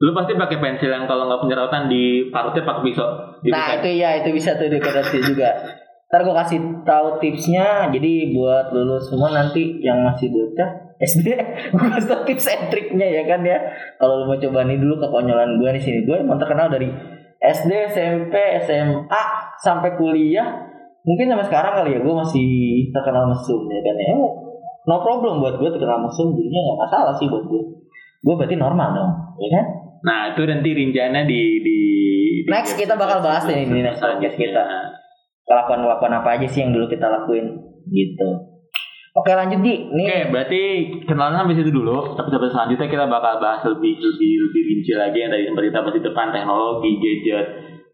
Lu 0.00 0.10
pasti 0.16 0.32
pakai 0.32 0.58
pensil 0.58 0.88
yang 0.88 1.04
kalau 1.04 1.26
nggak 1.26 1.38
punya 1.38 1.54
rautan 1.54 1.86
di 1.86 2.30
parutnya 2.30 2.62
pakai 2.62 2.82
pisau. 2.82 3.10
Nah 3.46 3.78
itu 3.78 3.90
ya 3.94 4.18
itu 4.18 4.30
bisa 4.32 4.54
tuh 4.54 4.66
dekorasi 4.66 5.18
juga. 5.20 5.50
Ntar 6.10 6.26
gue 6.26 6.34
kasih 6.34 6.58
tahu 6.82 7.22
tipsnya. 7.22 7.86
Jadi 7.94 8.34
buat 8.34 8.74
lulus 8.74 9.06
semua 9.06 9.30
nanti 9.30 9.78
yang 9.78 10.02
masih 10.02 10.26
bocah 10.34 10.90
SD, 11.00 11.26
gue 11.70 11.88
kasih 11.96 12.08
tau 12.10 12.22
tips 12.26 12.50
and 12.50 12.66
triknya 12.68 13.06
ya 13.06 13.22
kan 13.30 13.40
ya. 13.46 13.56
Kalau 13.96 14.20
lu 14.20 14.24
mau 14.26 14.36
coba 14.36 14.66
nih 14.66 14.76
dulu 14.76 14.98
kekonyolan 14.98 15.62
gue 15.62 15.70
di 15.78 15.80
sini, 15.80 15.98
gue 16.04 16.18
emang 16.18 16.36
terkenal 16.36 16.66
dari 16.66 16.90
SD, 17.40 17.72
SMP, 17.94 18.34
SMA 18.66 19.22
sampai 19.62 19.94
kuliah. 19.94 20.66
Mungkin 21.00 21.32
sampai 21.32 21.46
sekarang 21.48 21.72
kali 21.80 21.96
ya 21.96 22.00
gue 22.04 22.14
masih 22.14 22.48
terkenal 22.92 23.30
mesum 23.30 23.64
ya 23.70 23.80
kan 23.80 23.96
ya. 23.96 24.12
No 24.90 25.00
problem 25.00 25.40
buat 25.40 25.56
gue 25.62 25.70
terkenal 25.72 26.02
mesum, 26.04 26.34
jadinya 26.34 26.60
nggak 26.60 26.78
masalah 26.90 27.14
sih 27.16 27.30
buat 27.30 27.46
gue. 27.46 27.62
Gue 28.20 28.34
berarti 28.36 28.58
normal 28.58 28.92
dong, 28.92 29.12
ya 29.40 29.48
kan? 29.56 29.64
Nah 30.04 30.18
itu 30.34 30.42
nanti 30.42 30.68
rinciannya 30.74 31.22
di 31.24 31.40
di. 31.62 31.78
di 32.44 32.50
Next 32.50 32.76
kita 32.76 32.98
bakal 32.98 33.22
bahas 33.22 33.46
nih 33.46 33.64
di 33.64 33.80
next 33.80 34.02
podcast 34.02 34.36
kita. 34.36 34.64
Kelakuan-kelakuan 35.50 36.14
apa 36.14 36.38
aja 36.38 36.46
sih 36.46 36.62
yang 36.62 36.70
dulu 36.70 36.86
kita 36.86 37.10
lakuin 37.10 37.50
gitu. 37.90 38.30
Oke 39.10 39.34
lanjut 39.34 39.58
Di, 39.58 39.90
Oke, 39.90 39.98
nih 39.98 40.30
berarti 40.30 40.62
kenalan 41.02 41.42
sampai 41.42 41.58
situ 41.58 41.74
dulu. 41.74 42.14
Tapi 42.14 42.30
sampai 42.30 42.46
selanjutnya 42.46 42.86
kita 42.86 43.10
bakal 43.10 43.42
bahas 43.42 43.66
lebih 43.66 43.98
lebih 43.98 44.32
lebih 44.46 44.62
rinci 44.62 44.92
lagi 44.94 45.18
yang 45.18 45.34
tadi 45.34 45.50
sempat 45.50 45.64
kita 45.66 45.78
bahas 45.82 45.96
di 45.98 46.02
depan 46.06 46.26
teknologi, 46.30 46.90
gadget, 47.02 47.46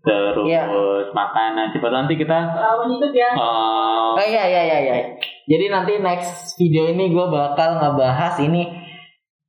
terus 0.04 0.44
Iya. 0.44 0.68
makanan. 1.10 1.72
Cepat 1.72 1.88
nanti 1.90 2.20
kita 2.20 2.36
Lawan 2.36 2.92
itu 2.92 3.08
ya. 3.16 3.32
eh, 3.32 4.06
Oh 4.12 4.20
iya 4.20 4.44
iya 4.44 4.62
iya 4.62 4.78
iya. 4.84 4.94
Jadi 5.48 5.64
nanti 5.72 5.92
next 5.98 6.60
video 6.60 6.84
ini 6.84 7.08
gue 7.08 7.26
bakal 7.26 7.80
ngebahas 7.80 8.36
ini 8.44 8.68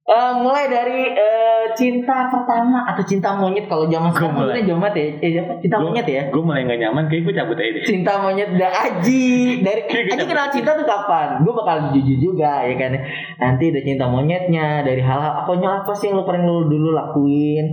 eh, 0.07 0.33
mulai 0.39 0.71
dari 0.71 1.11
eh, 1.11 1.65
cinta 1.75 2.31
pertama 2.31 2.87
atau 2.87 3.03
cinta 3.03 3.35
monyet 3.35 3.67
kalau 3.67 3.91
zaman 3.91 4.07
Gua 4.07 4.15
sekarang 4.15 4.33
mulai. 4.33 4.45
sebenarnya 4.47 4.69
jomat 4.71 4.93
ya, 4.95 5.07
eh, 5.19 5.31
apa? 5.35 5.53
cinta 5.59 5.77
monyet 5.83 6.07
ya. 6.07 6.23
Gue 6.31 6.43
mulai 6.47 6.61
gak 6.63 6.79
nyaman, 6.79 7.03
kayak 7.11 7.21
gue 7.27 7.33
cabut 7.35 7.57
aja 7.59 7.71
deh. 7.75 7.83
Cinta 7.83 8.13
monyet 8.23 8.49
dah 8.55 8.71
Aji 8.71 9.27
dari. 9.61 9.81
Aji 9.85 10.25
kenal 10.25 10.47
cinta 10.47 10.71
tuh 10.79 10.87
kapan? 10.87 11.27
Gue 11.43 11.53
bakal 11.53 11.91
jujur 11.91 12.17
juga 12.31 12.63
ya 12.63 12.75
kan. 12.79 12.91
Nanti 13.37 13.63
udah 13.67 13.83
cinta 13.83 14.05
monyetnya 14.07 14.67
dari 14.87 15.03
hal-hal 15.03 15.43
konyol 15.43 15.83
apa 15.83 15.91
sih 15.91 16.07
yang 16.07 16.17
lu 16.17 16.23
paling 16.23 16.43
lu 16.47 16.71
dulu 16.71 16.95
lakuin. 16.95 17.65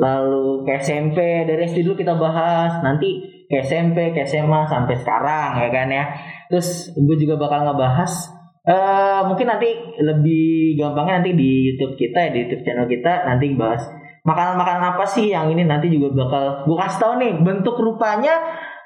Lalu 0.00 0.64
ke 0.64 0.80
SMP 0.80 1.44
dari 1.44 1.68
SD 1.68 1.84
dulu 1.84 1.94
kita 2.00 2.16
bahas. 2.16 2.80
Nanti 2.80 3.20
ke 3.52 3.60
SMP, 3.60 4.16
ke 4.16 4.24
SMA 4.24 4.64
sampai 4.64 4.96
sekarang 4.96 5.60
ya 5.60 5.68
kan 5.68 5.88
ya. 5.92 6.04
Terus 6.48 6.96
gue 6.96 7.16
juga 7.20 7.36
bakal 7.36 7.68
ngebahas 7.68 8.41
eh 8.62 9.20
mungkin 9.26 9.46
nanti 9.50 9.74
lebih 9.98 10.78
gampangnya 10.78 11.18
nanti 11.18 11.34
di 11.34 11.66
YouTube 11.66 11.98
kita 11.98 12.18
ya 12.18 12.30
di 12.30 12.38
YouTube 12.46 12.62
channel 12.62 12.86
kita 12.86 13.26
nanti 13.26 13.58
bahas 13.58 13.82
makanan-makanan 14.22 14.94
apa 14.94 15.02
sih 15.02 15.34
yang 15.34 15.50
ini 15.50 15.66
nanti 15.66 15.90
juga 15.90 16.14
bakal 16.14 16.62
gue 16.62 16.76
kasih 16.78 16.98
tahu 17.02 17.12
nih 17.18 17.32
bentuk 17.42 17.74
rupanya 17.74 18.38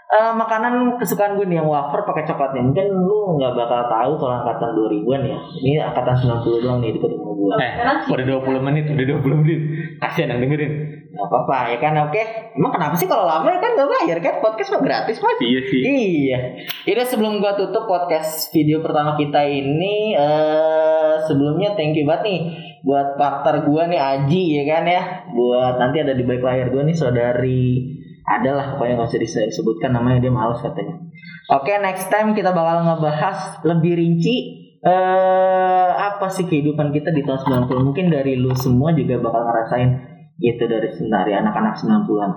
eh, 0.09 0.33
makanan 0.33 0.97
kesukaan 0.97 1.37
gue 1.37 1.45
nih 1.45 1.61
yang 1.61 1.69
wafer 1.69 2.09
pakai 2.09 2.25
coklat 2.25 2.57
nih 2.57 2.65
mungkin 2.65 2.89
lu 2.89 3.37
nggak 3.37 3.53
bakal 3.53 3.81
tahu 3.85 4.12
kalau 4.17 4.35
angkatan 4.41 4.71
2000-an 4.73 5.23
ya 5.29 5.39
ini 5.61 5.77
angkatan 5.77 6.15
90 6.25 6.65
doang 6.65 6.79
nih 6.81 6.97
di 6.97 7.01
ketemu 7.05 7.31
gue 7.37 7.55
Eh, 7.62 7.73
udah 8.11 8.27
20 8.43 8.59
menit, 8.59 8.85
udah 8.91 9.07
20 9.23 9.39
menit. 9.47 9.61
Kasian 10.03 10.35
yang 10.35 10.43
dengerin. 10.43 10.73
Nggak 11.16 11.29
apa-apa 11.33 11.72
ya 11.72 11.79
kan 11.81 11.96
oke 12.05 12.22
emang 12.52 12.72
kenapa 12.76 12.94
sih 13.00 13.09
kalau 13.09 13.24
lama 13.24 13.48
ya 13.48 13.59
kan 13.59 13.72
nggak 13.72 13.88
bayar 13.88 14.18
kan 14.20 14.35
podcast 14.44 14.76
mah 14.76 14.83
gratis 14.85 15.16
mas 15.16 15.37
Iya 15.40 15.61
sih. 15.68 15.81
Iya. 15.83 16.38
Ini 16.85 17.02
sebelum 17.07 17.38
gua 17.38 17.57
tutup 17.57 17.88
podcast 17.88 18.50
video 18.52 18.85
pertama 18.85 19.14
kita 19.16 19.40
ini 19.46 20.12
eh 20.12 21.14
sebelumnya 21.24 21.72
thank 21.79 21.96
you 21.96 22.05
banget 22.05 22.22
nih 22.26 22.40
buat 22.83 23.16
partner 23.16 23.64
gua 23.64 23.88
nih 23.88 24.00
Aji 24.00 24.42
ya 24.61 24.64
kan 24.68 24.85
ya. 24.85 25.02
Buat 25.33 25.81
nanti 25.81 26.02
ada 26.02 26.12
di 26.12 26.22
balik 26.26 26.44
layar 26.44 26.68
gua 26.68 26.83
nih 26.85 26.96
saudari 26.96 27.96
adalah 28.26 28.74
pokoknya 28.74 28.98
nggak 28.98 29.11
usah 29.12 29.22
disebutkan 29.22 29.94
namanya 29.94 30.18
dia 30.18 30.33
males 30.35 30.59
katanya. 30.59 30.98
Oke, 31.46 31.70
next 31.79 32.11
time 32.11 32.35
kita 32.35 32.50
bakal 32.50 32.83
ngebahas 32.83 33.62
lebih 33.62 33.94
rinci 33.94 34.66
eh 34.87 35.90
apa 35.94 36.31
sih 36.31 36.46
kehidupan 36.46 36.94
kita 36.94 37.11
di 37.11 37.26
tahun 37.26 37.66
90 37.66 37.87
mungkin 37.90 38.07
dari 38.07 38.38
lu 38.38 38.55
semua 38.55 38.94
juga 38.94 39.18
bakal 39.18 39.42
ngerasain 39.42 39.90
gitu 40.37 40.62
dari 40.68 40.88
dari 40.92 41.33
anak-anak 41.33 41.75
90-an. 41.81 42.33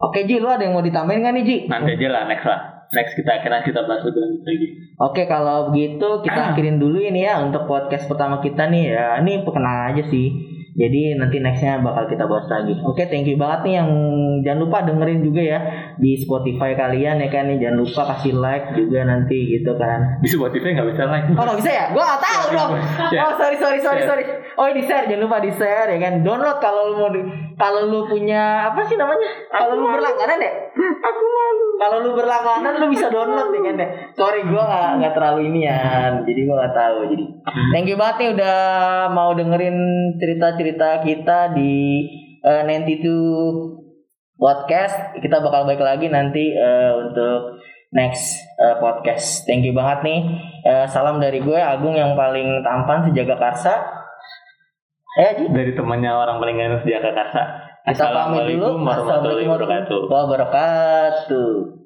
Oke 0.00 0.26
Ji, 0.28 0.42
lu 0.42 0.48
ada 0.50 0.64
yang 0.66 0.74
mau 0.76 0.84
ditambahin 0.84 1.20
nggak 1.22 1.34
nih 1.38 1.44
Ji? 1.44 1.56
Nanti 1.70 1.96
aja 1.96 2.08
lah, 2.10 2.22
next 2.28 2.44
lah. 2.44 2.60
Next 2.94 3.18
kita 3.18 3.42
akan 3.42 3.62
kita 3.66 3.80
bahas 3.90 4.02
lebih 4.06 4.20
lanjut 4.22 4.42
lagi. 4.46 4.68
Oke 5.02 5.22
kalau 5.26 5.74
begitu 5.74 6.08
kita 6.22 6.54
akhirin 6.54 6.78
dulu 6.78 7.02
ini 7.02 7.26
ya 7.26 7.42
untuk 7.42 7.66
podcast 7.66 8.06
pertama 8.06 8.38
kita 8.38 8.70
nih 8.70 8.94
ya 8.94 9.18
ini 9.18 9.42
perkenalan 9.42 9.96
aja 9.96 10.04
sih. 10.06 10.30
Jadi 10.74 11.14
nanti 11.14 11.38
nextnya 11.38 11.78
bakal 11.82 12.10
kita 12.10 12.26
bahas 12.26 12.50
lagi. 12.50 12.74
Oke 12.82 13.06
thank 13.06 13.26
you 13.30 13.38
banget 13.38 13.66
nih 13.66 13.74
yang 13.78 13.90
jangan 14.42 14.60
lupa 14.66 14.82
dengerin 14.82 15.22
juga 15.22 15.42
ya 15.42 15.58
di 15.98 16.18
Spotify 16.18 16.74
kalian 16.74 17.22
ya 17.22 17.28
kan 17.30 17.46
nih 17.46 17.62
jangan 17.62 17.78
lupa 17.82 18.02
kasih 18.14 18.34
like 18.34 18.74
juga 18.74 19.06
nanti 19.06 19.38
gitu 19.54 19.74
kan. 19.78 20.18
Di 20.18 20.30
Spotify 20.30 20.74
nggak 20.74 20.88
bisa 20.94 21.02
like. 21.06 21.26
Oh 21.34 21.42
nggak 21.46 21.58
bisa 21.62 21.70
ya? 21.70 21.84
Gua 21.94 22.02
nggak 22.02 22.22
tahu 22.22 22.44
dong. 22.54 22.70
Oh 23.10 23.32
sorry 23.38 23.56
sorry 23.58 23.78
sorry 23.82 24.02
sorry. 24.02 24.24
Oh 24.54 24.70
di 24.70 24.82
share 24.82 25.10
jangan 25.10 25.26
lupa 25.26 25.42
di 25.42 25.50
share 25.50 25.90
ya 25.94 25.98
kan. 25.98 26.22
Download 26.22 26.58
kalau 26.62 26.92
lu 26.92 26.94
mau 26.98 27.10
kalau 27.54 27.86
lu 27.86 28.06
punya 28.06 28.70
apa 28.70 28.82
sih 28.86 28.94
namanya? 28.98 29.26
Kalau 29.50 29.78
lu 29.78 29.86
berlangganan 29.90 30.38
ya? 30.38 30.52
Aku 30.78 31.22
malu. 31.22 31.66
Kalau 31.78 31.96
lu 32.02 32.10
berlangganan 32.14 32.72
lu 32.82 32.86
bisa 32.90 33.06
download 33.10 33.50
ya 33.54 33.60
kan 33.70 33.76
ya. 33.78 33.88
Sorry 34.14 34.40
gua 34.46 34.62
nggak 34.66 34.90
nggak 35.02 35.12
terlalu 35.14 35.40
ini 35.50 35.60
ya. 35.66 35.80
Jadi 36.22 36.40
gua 36.46 36.54
nggak 36.62 36.74
tahu 36.74 36.96
jadi. 37.14 37.24
Thank 37.74 37.86
you 37.90 37.96
banget 37.98 38.16
nih 38.18 38.30
udah 38.38 38.58
mau 39.10 39.30
dengerin 39.34 39.76
cerita-cerita 40.18 41.02
kita 41.02 41.38
di 41.54 41.74
eh, 42.42 42.62
92 42.62 44.38
podcast. 44.38 45.18
Kita 45.18 45.42
bakal 45.42 45.66
balik 45.66 45.82
lagi 45.82 46.06
nanti 46.10 46.54
eh, 46.54 46.92
untuk 46.94 47.58
next 47.94 48.42
eh, 48.58 48.76
podcast. 48.82 49.46
Thank 49.46 49.62
you 49.64 49.72
banget 49.72 50.02
nih. 50.02 50.20
Eh, 50.66 50.86
salam 50.90 51.22
dari 51.22 51.38
gue 51.38 51.56
Agung 51.56 51.94
yang 51.94 52.18
paling 52.18 52.60
tampan 52.66 53.06
sejaga 53.06 53.38
karsa. 53.38 54.03
Eh, 55.14 55.30
Ji. 55.38 55.44
Dari 55.46 55.72
temannya 55.78 56.10
orang 56.10 56.42
paling 56.42 56.58
ganteng 56.58 56.82
sejak 56.82 57.06
Karsa. 57.14 57.42
Kita 57.86 58.06
pamit 58.10 58.58
dulu. 58.58 58.82
Assalamualaikum 58.82 58.82
warahmatullahi 58.82 59.46
wabarakatuh. 59.46 60.00
wabarakatuh. 60.10 61.83